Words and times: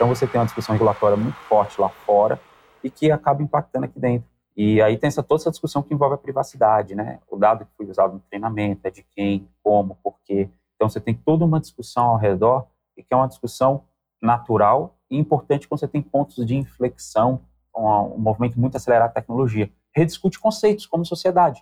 Então 0.00 0.08
você 0.08 0.26
tem 0.26 0.40
uma 0.40 0.46
discussão 0.46 0.72
regulatória 0.72 1.14
muito 1.14 1.36
forte 1.40 1.78
lá 1.78 1.90
fora 1.90 2.40
e 2.82 2.88
que 2.88 3.12
acaba 3.12 3.42
impactando 3.42 3.84
aqui 3.84 4.00
dentro. 4.00 4.26
E 4.56 4.80
aí 4.80 4.96
tem 4.96 5.08
essa, 5.08 5.22
toda 5.22 5.42
essa 5.42 5.50
discussão 5.50 5.82
que 5.82 5.92
envolve 5.92 6.14
a 6.14 6.16
privacidade, 6.18 6.94
né? 6.94 7.18
O 7.30 7.36
dado 7.36 7.66
que 7.66 7.70
foi 7.76 7.84
usado 7.84 8.14
no 8.14 8.20
treinamento 8.20 8.80
é 8.84 8.90
de 8.90 9.02
quem, 9.14 9.46
como, 9.62 9.98
por 10.02 10.14
quê. 10.24 10.48
Então 10.74 10.88
você 10.88 10.98
tem 11.00 11.12
toda 11.12 11.44
uma 11.44 11.60
discussão 11.60 12.06
ao 12.06 12.16
redor 12.16 12.66
e 12.96 13.02
que 13.02 13.12
é 13.12 13.16
uma 13.16 13.28
discussão 13.28 13.84
natural 14.22 14.96
e 15.10 15.18
importante 15.18 15.68
quando 15.68 15.80
você 15.80 15.88
tem 15.88 16.00
pontos 16.00 16.46
de 16.46 16.56
inflexão, 16.56 17.42
um, 17.76 17.86
um 17.86 18.18
movimento 18.18 18.58
muito 18.58 18.78
acelerado 18.78 19.10
da 19.10 19.20
tecnologia. 19.20 19.70
Rediscute 19.94 20.40
conceitos 20.40 20.86
como 20.86 21.04
sociedade. 21.04 21.60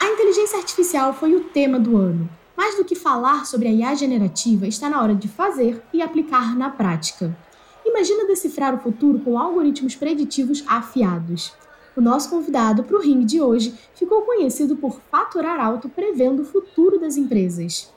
A 0.00 0.06
inteligência 0.06 0.58
artificial 0.58 1.12
foi 1.12 1.36
o 1.36 1.44
tema 1.44 1.78
do 1.78 1.96
ano. 1.96 2.28
Mais 2.64 2.76
do 2.76 2.84
que 2.84 2.94
falar 2.94 3.44
sobre 3.44 3.68
a 3.68 3.70
IA 3.70 3.94
generativa, 3.94 4.66
está 4.66 4.88
na 4.88 5.02
hora 5.02 5.14
de 5.14 5.28
fazer 5.28 5.82
e 5.92 6.00
aplicar 6.00 6.56
na 6.56 6.70
prática. 6.70 7.36
Imagina 7.84 8.26
decifrar 8.26 8.74
o 8.74 8.78
futuro 8.78 9.18
com 9.18 9.38
algoritmos 9.38 9.94
preditivos 9.94 10.64
afiados. 10.66 11.52
O 11.94 12.00
nosso 12.00 12.30
convidado 12.30 12.82
para 12.82 12.96
o 12.96 13.02
ringue 13.02 13.26
de 13.26 13.38
hoje 13.38 13.74
ficou 13.94 14.22
conhecido 14.22 14.76
por 14.76 14.98
faturar 15.10 15.60
alto 15.60 15.90
prevendo 15.90 16.40
o 16.40 16.44
futuro 16.46 16.98
das 16.98 17.18
empresas. 17.18 17.92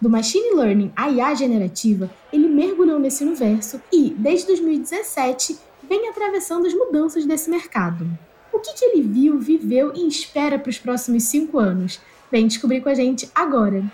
Do 0.00 0.08
machine 0.08 0.54
learning 0.54 0.92
à 0.96 1.10
IA 1.10 1.34
generativa, 1.34 2.10
ele 2.32 2.48
mergulhou 2.48 2.98
nesse 2.98 3.22
universo 3.22 3.82
e, 3.92 4.14
desde 4.16 4.46
2017, 4.46 5.58
vem 5.86 6.08
atravessando 6.08 6.66
as 6.66 6.72
mudanças 6.72 7.26
desse 7.26 7.50
mercado. 7.50 8.08
O 8.50 8.60
que, 8.60 8.72
que 8.72 8.84
ele 8.86 9.02
viu, 9.02 9.38
viveu 9.38 9.92
e 9.94 10.08
espera 10.08 10.58
para 10.58 10.70
os 10.70 10.78
próximos 10.78 11.24
cinco 11.24 11.58
anos? 11.58 12.00
Vem 12.30 12.48
descobrir 12.48 12.80
com 12.80 12.88
a 12.88 12.94
gente 12.94 13.30
agora! 13.32 13.84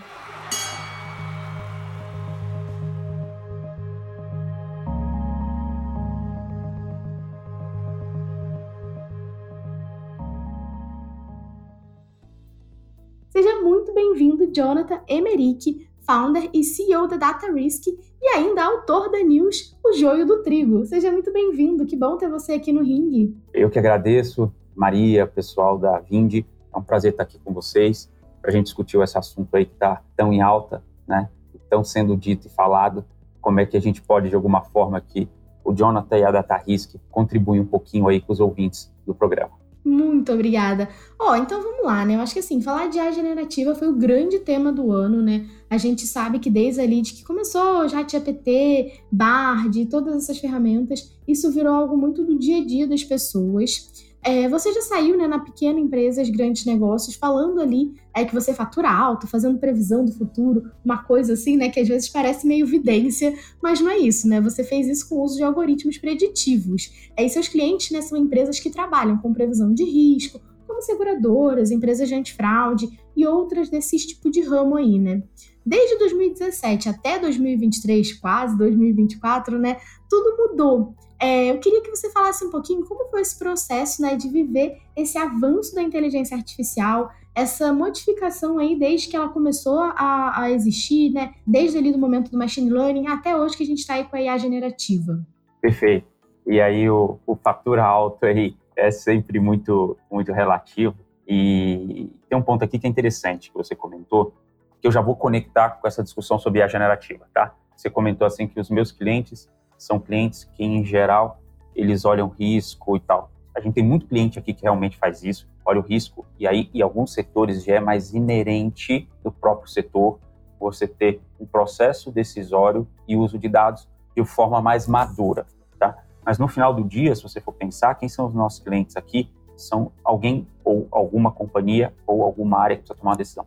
Seja 13.28 13.60
muito 13.60 13.92
bem-vindo, 13.92 14.50
Jonathan 14.50 15.00
Emerick, 15.06 15.86
founder 16.00 16.48
e 16.54 16.64
CEO 16.64 17.06
da 17.06 17.18
Data 17.18 17.52
Risk 17.52 17.88
e 17.88 18.28
ainda 18.28 18.64
autor 18.64 19.10
da 19.10 19.22
news 19.22 19.76
O 19.84 19.92
Joio 19.92 20.26
do 20.26 20.42
Trigo. 20.42 20.86
Seja 20.86 21.12
muito 21.12 21.30
bem-vindo, 21.30 21.84
que 21.84 21.96
bom 21.96 22.16
ter 22.16 22.30
você 22.30 22.54
aqui 22.54 22.72
no 22.72 22.82
ringue. 22.82 23.36
Eu 23.52 23.68
que 23.68 23.78
agradeço, 23.78 24.50
Maria, 24.74 25.26
pessoal 25.26 25.76
da 25.76 25.98
Vindi, 26.00 26.46
é 26.74 26.78
um 26.78 26.82
prazer 26.82 27.10
estar 27.10 27.24
aqui 27.24 27.38
com 27.38 27.52
vocês 27.52 28.10
a 28.44 28.50
gente 28.50 28.64
discutir 28.64 29.00
esse 29.00 29.16
assunto 29.16 29.54
aí 29.54 29.64
que 29.64 29.74
está 29.74 30.02
tão 30.16 30.32
em 30.32 30.40
alta, 30.40 30.82
né? 31.06 31.28
Tão 31.70 31.82
sendo 31.82 32.16
dito 32.16 32.46
e 32.46 32.50
falado, 32.50 33.04
como 33.40 33.60
é 33.60 33.66
que 33.66 33.76
a 33.76 33.80
gente 33.80 34.02
pode, 34.02 34.28
de 34.28 34.34
alguma 34.34 34.62
forma, 34.62 35.00
que 35.00 35.28
o 35.64 35.72
Jonathan 35.72 36.18
e 36.18 36.24
a 36.24 36.30
Data 36.30 36.56
Risk 36.56 36.96
contribuem 37.10 37.60
um 37.60 37.66
pouquinho 37.66 38.08
aí 38.08 38.20
com 38.20 38.32
os 38.32 38.40
ouvintes 38.40 38.92
do 39.06 39.14
programa. 39.14 39.62
Muito 39.84 40.32
obrigada. 40.32 40.88
Ó, 41.18 41.32
oh, 41.32 41.36
então 41.36 41.60
vamos 41.60 41.84
lá, 41.84 42.04
né? 42.04 42.14
Eu 42.14 42.20
acho 42.20 42.32
que 42.32 42.38
assim, 42.38 42.62
falar 42.62 42.88
de 42.88 43.00
AI 43.00 43.12
generativa 43.12 43.74
foi 43.74 43.88
o 43.88 43.96
grande 43.96 44.38
tema 44.38 44.72
do 44.72 44.92
ano, 44.92 45.20
né? 45.20 45.48
A 45.68 45.76
gente 45.76 46.06
sabe 46.06 46.38
que 46.38 46.48
desde 46.48 46.80
ali 46.80 47.02
de 47.02 47.14
que 47.14 47.24
começou 47.24 47.88
já 47.88 47.98
ChatGPT, 47.98 49.00
Bard, 49.10 49.86
todas 49.86 50.14
essas 50.14 50.38
ferramentas, 50.38 51.18
isso 51.26 51.50
virou 51.50 51.74
algo 51.74 51.96
muito 51.96 52.24
do 52.24 52.38
dia 52.38 52.58
a 52.58 52.64
dia 52.64 52.86
das 52.86 53.02
pessoas. 53.02 54.11
É, 54.24 54.48
você 54.48 54.72
já 54.72 54.82
saiu 54.82 55.16
né, 55.16 55.26
na 55.26 55.40
pequena 55.40 55.80
empresa, 55.80 56.22
grandes 56.30 56.64
negócios, 56.64 57.16
falando 57.16 57.60
ali 57.60 57.92
é, 58.14 58.24
que 58.24 58.32
você 58.32 58.54
fatura 58.54 58.88
alto, 58.88 59.26
fazendo 59.26 59.58
previsão 59.58 60.04
do 60.04 60.12
futuro, 60.12 60.70
uma 60.84 61.02
coisa 61.02 61.32
assim, 61.32 61.56
né, 61.56 61.68
que 61.68 61.80
às 61.80 61.88
vezes 61.88 62.08
parece 62.08 62.46
meio 62.46 62.64
evidência, 62.64 63.34
mas 63.60 63.80
não 63.80 63.90
é 63.90 63.98
isso, 63.98 64.28
né? 64.28 64.40
Você 64.40 64.62
fez 64.62 64.86
isso 64.86 65.08
com 65.08 65.16
o 65.16 65.24
uso 65.24 65.36
de 65.36 65.42
algoritmos 65.42 65.98
preditivos. 65.98 67.10
É, 67.16 67.24
e 67.24 67.28
seus 67.28 67.48
clientes 67.48 67.90
né, 67.90 68.00
são 68.00 68.16
empresas 68.16 68.60
que 68.60 68.70
trabalham 68.70 69.18
com 69.18 69.34
previsão 69.34 69.74
de 69.74 69.84
risco, 69.84 70.40
como 70.68 70.80
seguradoras, 70.82 71.72
empresas 71.72 72.08
de 72.08 72.14
antifraude 72.14 72.88
e 73.16 73.26
outras 73.26 73.68
desse 73.68 73.96
tipo 73.98 74.30
de 74.30 74.40
ramo 74.40 74.76
aí, 74.76 74.98
né? 75.00 75.22
Desde 75.64 75.98
2017 75.98 76.88
até 76.88 77.18
2023, 77.18 78.14
quase 78.20 78.56
2024, 78.58 79.58
né? 79.58 79.78
Tudo 80.08 80.36
mudou. 80.36 80.94
É, 81.20 81.52
eu 81.52 81.58
queria 81.60 81.80
que 81.80 81.90
você 81.90 82.10
falasse 82.10 82.44
um 82.44 82.50
pouquinho 82.50 82.84
como 82.84 83.08
foi 83.08 83.20
esse 83.20 83.38
processo 83.38 84.02
né, 84.02 84.16
de 84.16 84.28
viver 84.28 84.78
esse 84.96 85.16
avanço 85.16 85.72
da 85.72 85.80
inteligência 85.80 86.36
artificial, 86.36 87.12
essa 87.32 87.72
modificação 87.72 88.58
aí 88.58 88.76
desde 88.76 89.08
que 89.08 89.14
ela 89.14 89.28
começou 89.28 89.78
a, 89.78 90.32
a 90.42 90.50
existir, 90.50 91.12
né, 91.12 91.32
desde 91.46 91.78
ali 91.78 91.92
do 91.92 91.98
momento 91.98 92.28
do 92.28 92.36
machine 92.36 92.68
learning 92.68 93.06
até 93.06 93.36
hoje 93.36 93.56
que 93.56 93.62
a 93.62 93.66
gente 93.66 93.78
está 93.78 93.94
aí 93.94 94.04
com 94.04 94.16
a 94.16 94.20
IA 94.20 94.36
generativa. 94.36 95.24
Perfeito. 95.60 96.08
E 96.44 96.60
aí 96.60 96.90
o, 96.90 97.20
o 97.24 97.36
fatura 97.36 97.84
alto 97.84 98.26
aí 98.26 98.56
é 98.76 98.90
sempre 98.90 99.38
muito, 99.38 99.96
muito 100.10 100.32
relativo. 100.32 100.96
E 101.26 102.10
tem 102.28 102.36
um 102.36 102.42
ponto 102.42 102.64
aqui 102.64 102.80
que 102.80 102.86
é 102.86 102.90
interessante 102.90 103.50
que 103.50 103.56
você 103.56 103.76
comentou, 103.76 104.34
que 104.82 104.88
eu 104.88 104.92
já 104.92 105.00
vou 105.00 105.14
conectar 105.14 105.70
com 105.70 105.86
essa 105.86 106.02
discussão 106.02 106.40
sobre 106.40 106.60
a 106.60 106.66
generativa, 106.66 107.24
tá? 107.32 107.54
Você 107.76 107.88
comentou 107.88 108.26
assim 108.26 108.48
que 108.48 108.58
os 108.58 108.68
meus 108.68 108.90
clientes 108.90 109.48
são 109.78 110.00
clientes 110.00 110.42
que, 110.42 110.64
em 110.64 110.84
geral, 110.84 111.40
eles 111.72 112.04
olham 112.04 112.26
risco 112.28 112.96
e 112.96 113.00
tal. 113.00 113.30
A 113.56 113.60
gente 113.60 113.74
tem 113.74 113.84
muito 113.84 114.06
cliente 114.06 114.40
aqui 114.40 114.52
que 114.52 114.62
realmente 114.62 114.98
faz 114.98 115.22
isso, 115.22 115.48
olha 115.64 115.78
o 115.78 115.82
risco, 115.82 116.26
e 116.36 116.48
aí, 116.48 116.68
em 116.74 116.82
alguns 116.82 117.14
setores, 117.14 117.62
já 117.62 117.76
é 117.76 117.80
mais 117.80 118.12
inerente 118.12 119.08
do 119.22 119.30
próprio 119.30 119.70
setor 119.70 120.18
você 120.58 120.88
ter 120.88 121.20
um 121.38 121.46
processo 121.46 122.10
decisório 122.10 122.86
e 123.06 123.14
uso 123.14 123.38
de 123.38 123.48
dados 123.48 123.88
de 124.16 124.24
forma 124.24 124.60
mais 124.60 124.88
madura, 124.88 125.46
tá? 125.78 125.96
Mas 126.26 126.40
no 126.40 126.48
final 126.48 126.74
do 126.74 126.82
dia, 126.82 127.14
se 127.14 127.22
você 127.22 127.40
for 127.40 127.52
pensar, 127.52 127.94
quem 127.94 128.08
são 128.08 128.26
os 128.26 128.34
nossos 128.34 128.58
clientes 128.58 128.96
aqui? 128.96 129.32
São 129.56 129.92
alguém 130.02 130.46
ou 130.64 130.88
alguma 130.90 131.30
companhia 131.30 131.94
ou 132.04 132.24
alguma 132.24 132.58
área 132.58 132.76
que 132.76 132.82
precisa 132.82 132.98
tomar 132.98 133.12
uma 133.12 133.16
decisão. 133.16 133.46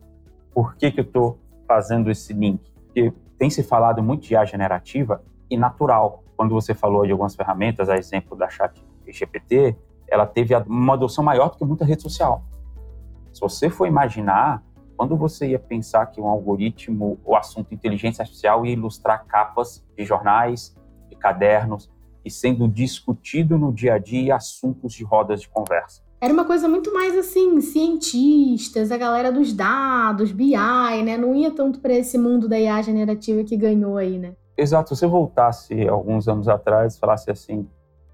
Por 0.56 0.74
que, 0.74 0.90
que 0.90 1.00
eu 1.00 1.04
estou 1.04 1.38
fazendo 1.68 2.10
esse 2.10 2.32
link? 2.32 2.72
Porque 2.86 3.12
tem 3.36 3.50
se 3.50 3.62
falado 3.62 4.02
muito 4.02 4.22
de 4.22 4.32
IA 4.32 4.42
generativa 4.46 5.22
e 5.50 5.56
natural 5.58 6.24
quando 6.34 6.54
você 6.54 6.72
falou 6.72 7.04
de 7.04 7.12
algumas 7.12 7.36
ferramentas, 7.36 7.90
a 7.90 7.98
exemplo 7.98 8.34
da 8.34 8.48
chat 8.48 8.82
GPT, 9.06 9.76
ela 10.08 10.24
teve 10.24 10.56
uma 10.66 10.94
adoção 10.94 11.22
maior 11.22 11.50
do 11.50 11.58
que 11.58 11.64
muita 11.66 11.84
rede 11.84 12.00
social. 12.00 12.42
Se 13.34 13.40
você 13.42 13.68
for 13.68 13.86
imaginar, 13.86 14.62
quando 14.96 15.14
você 15.14 15.48
ia 15.48 15.58
pensar 15.58 16.06
que 16.06 16.22
um 16.22 16.26
algoritmo, 16.26 17.20
o 17.22 17.36
assunto 17.36 17.74
inteligência 17.74 18.22
artificial 18.22 18.64
ia 18.64 18.72
ilustrar 18.72 19.26
capas 19.26 19.84
de 19.94 20.06
jornais, 20.06 20.74
de 21.10 21.16
cadernos, 21.16 21.90
e 22.24 22.30
sendo 22.30 22.66
discutido 22.66 23.58
no 23.58 23.74
dia 23.74 23.92
a 23.92 23.98
dia 23.98 24.36
assuntos 24.36 24.94
de 24.94 25.04
rodas 25.04 25.42
de 25.42 25.50
conversa. 25.50 26.05
Era 26.26 26.34
uma 26.34 26.44
coisa 26.44 26.68
muito 26.68 26.92
mais 26.92 27.16
assim, 27.16 27.60
cientistas, 27.60 28.90
a 28.90 28.96
galera 28.96 29.30
dos 29.30 29.52
dados, 29.52 30.32
BI, 30.32 30.56
né? 31.04 31.16
Não 31.16 31.32
ia 31.36 31.52
tanto 31.52 31.78
para 31.78 31.94
esse 31.94 32.18
mundo 32.18 32.48
da 32.48 32.58
IA 32.58 32.82
generativa 32.82 33.44
que 33.44 33.56
ganhou 33.56 33.96
aí, 33.96 34.18
né? 34.18 34.34
Exato. 34.58 34.88
Se 34.88 34.98
você 34.98 35.06
voltasse 35.06 35.86
alguns 35.86 36.26
anos 36.26 36.48
atrás 36.48 36.96
e 36.96 36.98
falasse 36.98 37.30
assim, 37.30 37.68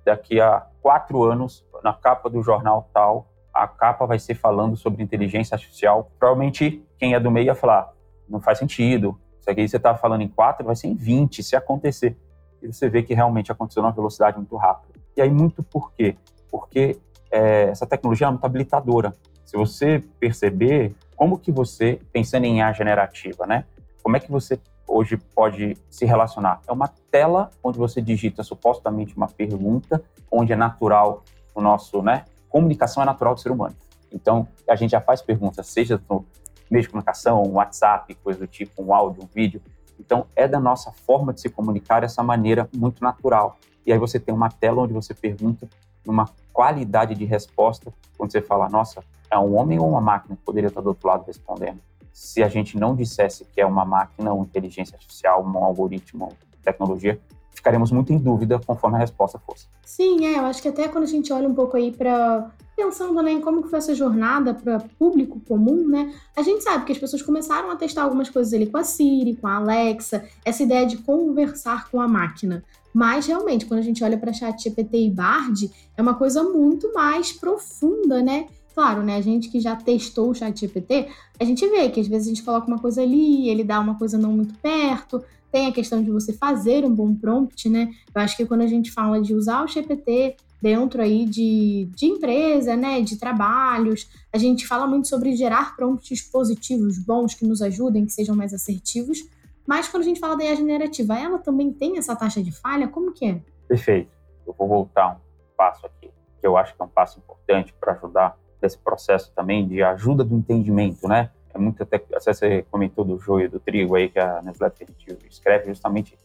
daqui 0.05 0.39
a 0.39 0.67
quatro 0.83 1.23
anos, 1.23 1.65
na 1.83 1.95
capa 1.95 2.29
do 2.29 2.43
jornal 2.43 2.87
tal, 2.93 3.29
a 3.51 3.67
capa 3.67 4.05
vai 4.05 4.19
ser 4.19 4.35
falando 4.35 4.77
sobre 4.77 5.03
inteligência 5.03 5.55
artificial, 5.55 6.11
provavelmente 6.19 6.85
quem 6.99 7.15
é 7.15 7.19
do 7.19 7.31
meio 7.31 7.47
ia 7.47 7.55
falar, 7.55 7.95
não 8.29 8.43
faz 8.43 8.59
sentido. 8.59 9.19
Isso 9.41 9.49
aqui 9.49 9.67
você 9.67 9.79
está 9.79 9.95
falando 9.95 10.21
em 10.21 10.29
quatro, 10.29 10.67
vai 10.67 10.77
ser 10.77 10.89
em 10.89 10.95
20, 10.95 11.43
se 11.43 11.57
acontecer. 11.57 12.15
E 12.61 12.71
você 12.71 12.91
vê 12.91 13.03
que 13.03 13.15
realmente 13.15 13.51
aconteceu 13.51 13.83
numa 13.83 13.91
velocidade 13.91 14.37
muito 14.37 14.55
rápida. 14.55 15.01
E 15.17 15.23
aí, 15.23 15.31
muito 15.31 15.63
por 15.63 15.95
quê? 15.95 16.15
Porque 16.51 17.01
é, 17.33 17.65
essa 17.65 17.87
tecnologia 17.87 18.27
é 18.27 18.31
muito 18.31 18.45
habilitadora. 18.45 19.15
Se 19.45 19.57
você 19.57 20.05
perceber, 20.21 20.95
como 21.17 21.39
que 21.39 21.51
você, 21.51 21.99
pensando 22.13 22.45
em 22.45 22.59
IA 22.59 22.73
generativa, 22.73 23.47
né? 23.47 23.65
Como 24.03 24.17
é 24.17 24.21
que 24.21 24.31
você 24.31 24.61
hoje 24.87 25.17
pode 25.17 25.77
se 25.89 26.05
relacionar? 26.05 26.61
É 26.69 26.73
uma 26.73 26.89
tela 27.11 27.51
onde 27.65 27.79
você 27.79 28.03
digita 28.03 28.43
supostamente 28.43 29.17
uma 29.17 29.29
pergunta, 29.29 30.03
onde 30.31 30.53
é 30.53 30.57
natural 30.57 31.25
o 31.55 31.61
nosso, 31.61 32.03
né? 32.03 32.27
Comunicação 32.49 33.03
é 33.03 33.07
natural 33.07 33.35
do 33.35 33.41
ser 33.41 33.51
humano. 33.51 33.75
Então, 34.13 34.47
a 34.69 34.77
gente 34.77 34.91
já 34.91 35.01
faz 35.01 35.23
perguntas, 35.23 35.67
seja 35.67 36.01
no 36.09 36.27
meio 36.71 36.83
de 36.83 36.89
comunicação, 36.89 37.43
um 37.43 37.55
WhatsApp, 37.55 38.15
coisa 38.17 38.41
do 38.41 38.47
tipo, 38.47 38.83
um 38.83 38.95
áudio, 38.95 39.25
um 39.25 39.29
vídeo. 39.33 39.63
Então, 39.99 40.27
é 40.37 40.47
da 40.47 40.61
nossa 40.61 40.91
forma 40.91 41.33
de 41.33 41.41
se 41.41 41.49
comunicar 41.49 42.05
essa 42.05 42.23
maneira 42.23 42.69
muito 42.75 43.03
natural. 43.03 43.57
E 43.87 43.93
aí 43.93 43.99
você 43.99 44.21
tem 44.21 44.35
uma 44.35 44.51
tela 44.51 44.83
onde 44.83 44.93
você 44.93 45.15
pergunta 45.15 45.69
numa 46.05 46.29
qualidade 46.53 47.15
de 47.15 47.25
resposta, 47.25 47.93
quando 48.17 48.31
você 48.31 48.41
fala, 48.41 48.69
nossa, 48.69 49.03
é 49.31 49.39
um 49.39 49.57
homem 49.57 49.79
ou 49.79 49.89
uma 49.89 50.01
máquina 50.01 50.37
que 50.37 50.43
poderia 50.43 50.69
estar 50.69 50.81
do 50.81 50.89
outro 50.89 51.09
lado 51.09 51.25
respondendo 51.27 51.81
se 52.13 52.43
a 52.43 52.49
gente 52.49 52.79
não 52.79 52.95
dissesse 52.95 53.45
que 53.45 53.61
é 53.61 53.67
uma 53.67 53.85
máquina, 53.85 54.33
uma 54.33 54.45
inteligência 54.45 54.95
artificial, 54.95 55.43
um 55.45 55.65
algoritmo, 55.65 56.27
uma 56.27 56.33
tecnologia, 56.63 57.19
ficaremos 57.51 57.91
muito 57.91 58.13
em 58.13 58.19
dúvida 58.19 58.61
conforme 58.65 58.97
a 58.97 59.01
resposta 59.01 59.39
fosse. 59.39 59.67
Sim, 59.85 60.27
é, 60.27 60.39
eu 60.39 60.45
acho 60.45 60.61
que 60.61 60.69
até 60.69 60.89
quando 60.89 61.05
a 61.05 61.09
gente 61.09 61.33
olha 61.33 61.49
um 61.49 61.55
pouco 61.55 61.77
aí 61.77 61.91
para 61.91 62.51
pensando 62.77 63.23
né, 63.23 63.33
em 63.33 63.41
como 63.41 63.63
que 63.63 63.69
foi 63.69 63.79
essa 63.79 63.95
jornada 63.95 64.55
para 64.55 64.81
público 64.99 65.41
comum, 65.41 65.87
né? 65.87 66.13
A 66.37 66.43
gente 66.43 66.63
sabe 66.63 66.85
que 66.85 66.93
as 66.93 66.99
pessoas 66.99 67.23
começaram 67.23 67.71
a 67.71 67.77
testar 67.77 68.03
algumas 68.03 68.31
coisas 68.31 68.53
ali 68.53 68.67
com 68.67 68.79
a 68.79 68.85
Siri, 68.85 69.37
com 69.37 69.47
a 69.47 69.57
Alexa, 69.57 70.25
essa 70.45 70.63
ideia 70.63 70.87
de 70.87 70.99
conversar 70.99 71.91
com 71.91 72.01
a 72.01 72.09
máquina. 72.09 72.65
Mas 72.93 73.27
realmente, 73.27 73.67
quando 73.67 73.81
a 73.81 73.83
gente 73.85 74.05
olha 74.05 74.19
para 74.19 74.33
Chat 74.33 74.63
GPT 74.63 75.07
e 75.07 75.11
Bard, 75.11 75.71
é 75.97 76.03
uma 76.03 76.15
coisa 76.15 76.43
muito 76.43 76.93
mais 76.93 77.33
profunda, 77.33 78.23
né? 78.23 78.47
Claro, 78.75 79.03
né? 79.03 79.17
A 79.17 79.21
gente 79.21 79.49
que 79.49 79.61
já 79.61 79.77
testou 79.77 80.31
o 80.31 80.35
Chat 80.35 80.59
GPT, 80.59 81.09
a 81.39 81.45
gente 81.45 81.67
vê 81.69 81.89
que 81.89 82.01
às 82.01 82.07
vezes 82.07 82.27
a 82.27 82.31
gente 82.31 82.43
coloca 82.43 82.67
uma 82.67 82.79
coisa 82.79 83.03
ali, 83.03 83.49
ele 83.49 83.65
dá 83.65 83.81
uma 83.81 83.99
coisa 83.99 84.19
não 84.19 84.33
muito 84.33 84.55
perto. 84.55 85.23
Tem 85.51 85.67
a 85.67 85.73
questão 85.73 86.03
de 86.03 86.11
você 86.11 86.33
fazer 86.33 86.85
um 86.85 86.95
bom 86.95 87.15
prompt, 87.15 87.69
né? 87.69 87.91
Eu 88.15 88.23
acho 88.23 88.37
que 88.37 88.47
quando 88.47 88.63
a 88.63 88.67
gente 88.67 88.91
fala 88.91 89.21
de 89.21 89.35
usar 89.35 89.63
o 89.63 89.69
GPT 89.69 90.37
dentro 90.63 91.03
aí 91.03 91.27
de, 91.27 91.91
de 91.93 92.07
empresa, 92.07 92.77
né, 92.77 93.01
de 93.01 93.19
trabalhos. 93.19 94.09
A 94.33 94.39
gente 94.39 94.65
fala 94.67 94.87
muito 94.87 95.09
sobre 95.09 95.35
gerar 95.35 95.75
prompts 95.75 96.23
positivos, 96.23 96.99
bons, 96.99 97.35
que 97.35 97.45
nos 97.45 97.61
ajudem, 97.61 98.07
que 98.07 98.13
sejam 98.13 98.37
mais 98.37 98.55
assertivos. 98.55 99.19
Mas 99.67 99.89
quando 99.89 100.05
a 100.05 100.07
gente 100.07 100.21
fala 100.21 100.37
da 100.37 100.45
IA 100.45 100.55
generativa, 100.55 101.19
ela 101.19 101.39
também 101.39 101.73
tem 101.73 101.99
essa 101.99 102.15
taxa 102.15 102.41
de 102.41 102.53
falha? 102.53 102.87
Como 102.87 103.13
que 103.13 103.27
é? 103.27 103.41
Perfeito. 103.67 104.11
Eu 104.47 104.55
vou 104.57 104.69
voltar 104.69 105.17
um 105.17 105.57
passo 105.57 105.85
aqui, 105.85 106.09
que 106.41 106.47
eu 106.47 106.57
acho 106.57 106.75
que 106.77 106.81
é 106.81 106.85
um 106.85 106.89
passo 106.89 107.19
importante 107.19 107.75
para 107.81 107.93
ajudar 107.95 108.39
nesse 108.61 108.79
processo 108.79 109.33
também 109.35 109.67
de 109.67 109.83
ajuda 109.83 110.23
do 110.23 110.37
entendimento, 110.37 111.09
né? 111.09 111.31
É 111.53 111.59
muito 111.59 111.83
até, 111.83 112.01
você 112.15 112.63
comentou 112.71 113.05
do 113.05 113.19
joio 113.19 113.51
do 113.51 113.59
trigo 113.59 113.97
aí, 113.97 114.09
que 114.09 114.19
a 114.19 114.41
newsletter 114.43 114.89
escreve 115.29 115.67
justamente 115.67 116.17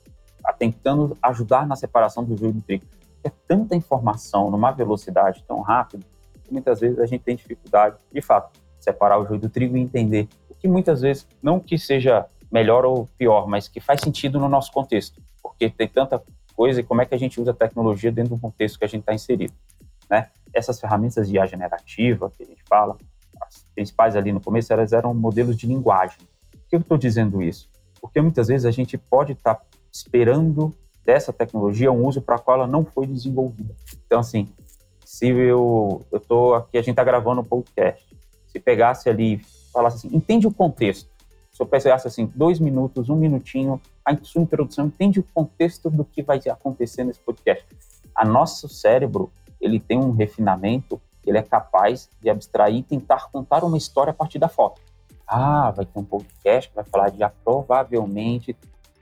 tentando 0.57 1.17
ajudar 1.21 1.67
na 1.67 1.75
separação 1.75 2.23
do 2.23 2.37
joio 2.37 2.53
do 2.53 2.61
trigo 2.61 2.85
é 3.23 3.31
tanta 3.47 3.75
informação 3.75 4.49
numa 4.49 4.71
velocidade 4.71 5.43
tão 5.47 5.61
rápida 5.61 6.05
que 6.43 6.53
muitas 6.53 6.79
vezes 6.79 6.99
a 6.99 7.05
gente 7.05 7.21
tem 7.21 7.35
dificuldade, 7.35 7.97
de 8.11 8.21
fato, 8.21 8.59
separar 8.79 9.19
o 9.19 9.25
joio 9.25 9.39
do 9.39 9.49
trigo 9.49 9.77
e 9.77 9.81
entender 9.81 10.27
o 10.49 10.55
que 10.55 10.67
muitas 10.67 11.01
vezes, 11.01 11.27
não 11.41 11.59
que 11.59 11.77
seja 11.77 12.25
melhor 12.51 12.85
ou 12.85 13.07
pior, 13.17 13.47
mas 13.47 13.67
que 13.67 13.79
faz 13.79 14.01
sentido 14.01 14.39
no 14.39 14.47
nosso 14.47 14.71
contexto, 14.71 15.21
porque 15.43 15.69
tem 15.69 15.87
tanta 15.87 16.23
coisa 16.55 16.79
e 16.79 16.83
como 16.83 17.01
é 17.01 17.05
que 17.05 17.13
a 17.13 17.17
gente 17.17 17.39
usa 17.39 17.51
a 17.51 17.53
tecnologia 17.53 18.11
dentro 18.11 18.35
do 18.35 18.41
contexto 18.41 18.79
que 18.79 18.85
a 18.85 18.87
gente 18.87 19.01
está 19.01 19.13
inserido. 19.13 19.53
Né? 20.09 20.29
Essas 20.53 20.79
ferramentas 20.79 21.27
de 21.27 21.35
IA 21.35 21.45
generativa 21.45 22.31
que 22.35 22.43
a 22.43 22.45
gente 22.45 22.63
fala, 22.67 22.97
as 23.41 23.63
principais 23.75 24.15
ali 24.15 24.31
no 24.31 24.39
começo, 24.39 24.71
elas 24.71 24.93
eram 24.93 25.13
modelos 25.13 25.57
de 25.57 25.67
linguagem. 25.67 26.17
Por 26.51 26.69
que 26.69 26.75
eu 26.75 26.79
estou 26.79 26.97
dizendo 26.97 27.41
isso? 27.41 27.69
Porque 28.01 28.21
muitas 28.21 28.47
vezes 28.47 28.65
a 28.65 28.71
gente 28.71 28.97
pode 28.97 29.33
estar 29.33 29.55
tá 29.55 29.65
esperando 29.91 30.73
dessa 31.07 31.31
tecnologia 31.31 31.89
um 31.89 32.05
uso 32.05 32.21
para 32.21 32.37
qual 32.37 32.57
ela 32.57 32.67
não 32.67 32.83
foi 32.83 33.07
desenvolvida. 33.07 33.73
Então, 34.05 34.19
assim, 34.19 34.49
se 35.05 35.29
eu 35.29 36.05
estou 36.11 36.53
aqui, 36.53 36.77
a 36.77 36.81
gente 36.81 36.89
está 36.89 37.03
gravando 37.05 37.39
um 37.39 37.45
podcast, 37.45 38.05
se 38.45 38.59
pegasse 38.59 39.09
ali 39.09 39.35
e 39.35 39.37
falasse 39.71 40.05
assim, 40.05 40.15
entende 40.15 40.45
o 40.45 40.53
contexto. 40.53 41.09
Se 41.53 41.63
eu 41.63 41.65
pegasse 41.65 42.05
assim, 42.05 42.29
dois 42.35 42.59
minutos, 42.59 43.09
um 43.09 43.15
minutinho, 43.15 43.81
a 44.03 44.17
sua 44.21 44.41
introdução, 44.41 44.87
entende 44.87 45.21
o 45.21 45.25
contexto 45.33 45.89
do 45.89 46.03
que 46.03 46.21
vai 46.21 46.41
acontecer 46.51 47.05
nesse 47.05 47.21
podcast. 47.21 47.65
A 48.13 48.25
nosso 48.25 48.67
cérebro, 48.67 49.31
ele 49.61 49.79
tem 49.79 49.97
um 49.97 50.11
refinamento, 50.11 51.01
ele 51.25 51.37
é 51.37 51.41
capaz 51.41 52.09
de 52.21 52.29
abstrair 52.29 52.75
e 52.75 52.83
tentar 52.83 53.29
contar 53.31 53.63
uma 53.63 53.77
história 53.77 54.11
a 54.11 54.13
partir 54.13 54.39
da 54.39 54.49
foto. 54.49 54.81
Ah, 55.25 55.71
vai 55.71 55.85
ter 55.85 55.97
um 55.97 56.03
podcast 56.03 56.69
que 56.69 56.75
vai 56.75 56.83
falar 56.83 57.09
de 57.11 57.23
ah, 57.23 57.31
provavelmente 57.43 58.55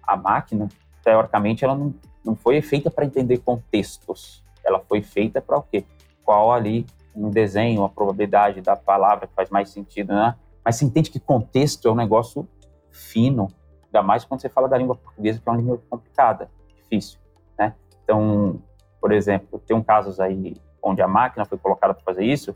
a 0.04 0.16
máquina 0.16 0.69
teoricamente, 1.06 1.63
ela 1.63 1.75
não, 1.75 1.94
não 2.24 2.36
foi 2.36 2.62
feita 2.62 2.90
para 2.90 3.06
entender 3.06 3.38
contextos. 3.38 4.44
Ela 4.66 4.80
foi 4.80 5.04
feita 5.04 5.40
para 5.40 5.57
o 5.57 5.62
quê? 5.62 5.86
Qual 6.24 6.52
ali 6.52 6.86
um 7.16 7.30
desenho, 7.30 7.84
a 7.84 7.90
probabilidade 7.90 8.60
da 8.60 8.75
palavra 8.75 9.28
que 9.28 9.34
faz 9.34 9.50
mais 9.50 9.69
sentido, 9.69 10.13
né? 10.13 10.36
Mas 10.63 10.75
você 10.75 10.86
entende 10.86 11.12
que 11.12 11.19
contexto 11.19 11.88
é 11.88 11.92
um 11.92 11.96
negócio 11.96 12.48
fino, 12.92 13.48
ainda 13.86 14.02
mais 14.02 14.25
quando 14.25 14.42
você 14.42 14.50
fala 14.50 14.68
da 14.68 14.78
língua 14.78 14.96
portuguesa, 14.96 15.40
que 15.40 15.48
é 15.48 15.52
uma 15.52 15.57
língua 15.57 15.80
complicada, 15.90 16.50
difícil, 16.75 17.19
né? 17.58 17.75
Então, 18.04 18.60
por 19.00 19.12
exemplo, 19.12 19.60
tem 19.60 19.78
um 19.78 19.84
casos 19.84 20.19
aí 20.19 20.56
onde 20.81 21.01
a 21.01 21.08
máquina 21.08 21.46
foi 21.46 21.58
colocada 21.58 21.94
para 21.94 22.04
fazer 22.04 22.25
isso, 22.25 22.56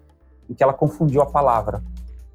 em 0.50 0.54
que 0.54 0.63
ela 0.63 0.74
confundiu 0.74 1.22
a 1.22 1.25
palavra. 1.28 1.84